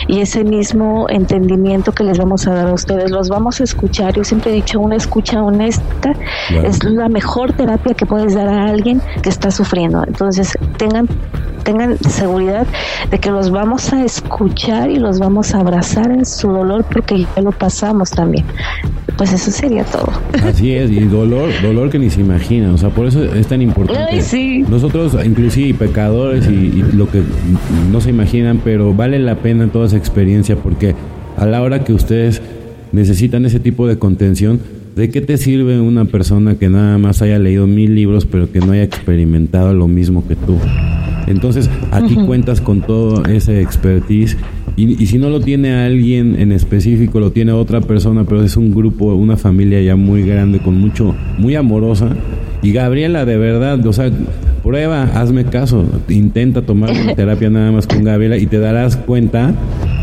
[0.07, 3.11] y ese mismo entendimiento que les vamos a dar a ustedes.
[3.11, 4.13] Los vamos a escuchar.
[4.13, 6.13] Yo siempre he dicho, una escucha honesta
[6.63, 10.03] es la mejor terapia que puedes dar a alguien que está sufriendo.
[10.05, 11.07] Entonces, tengan
[11.63, 12.67] tengan seguridad
[13.09, 17.25] de que los vamos a escuchar y los vamos a abrazar en su dolor porque
[17.35, 18.45] ya lo pasamos también.
[19.17, 20.11] Pues eso sería todo.
[20.43, 23.61] Así es, y dolor, dolor que ni se imagina, o sea, por eso es tan
[23.61, 24.21] importante.
[24.21, 24.65] sí.
[24.67, 27.21] Nosotros, inclusive pecadores y, y lo que
[27.91, 30.95] no se imaginan, pero vale la pena toda esa experiencia porque
[31.37, 32.41] a la hora que ustedes
[32.91, 34.59] necesitan ese tipo de contención,
[34.95, 38.59] ¿De qué te sirve una persona que nada más haya leído mil libros pero que
[38.59, 40.57] no haya experimentado lo mismo que tú?
[41.27, 44.37] Entonces, aquí cuentas con todo ese expertise
[44.75, 48.73] y, si no lo tiene alguien en específico, lo tiene otra persona, pero es un
[48.73, 52.15] grupo, una familia ya muy grande, con mucho, muy amorosa.
[52.61, 54.09] Y Gabriela, de verdad, o sea,
[54.63, 59.53] prueba, hazme caso, intenta tomar terapia nada más con Gabriela y te darás cuenta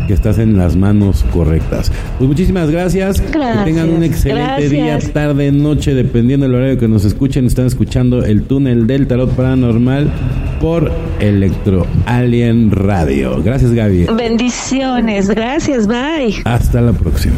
[0.09, 1.91] que estás en las manos correctas.
[2.17, 3.21] Pues muchísimas gracias.
[3.21, 7.45] Que tengan un excelente día, tarde, noche, dependiendo del horario que nos escuchen.
[7.45, 10.11] Están escuchando el túnel del tarot paranormal
[10.59, 13.43] por Electro Alien Radio.
[13.43, 14.07] Gracias, Gaby.
[14.17, 15.29] Bendiciones.
[15.29, 15.85] Gracias.
[15.85, 16.41] Bye.
[16.43, 17.37] Hasta la próxima.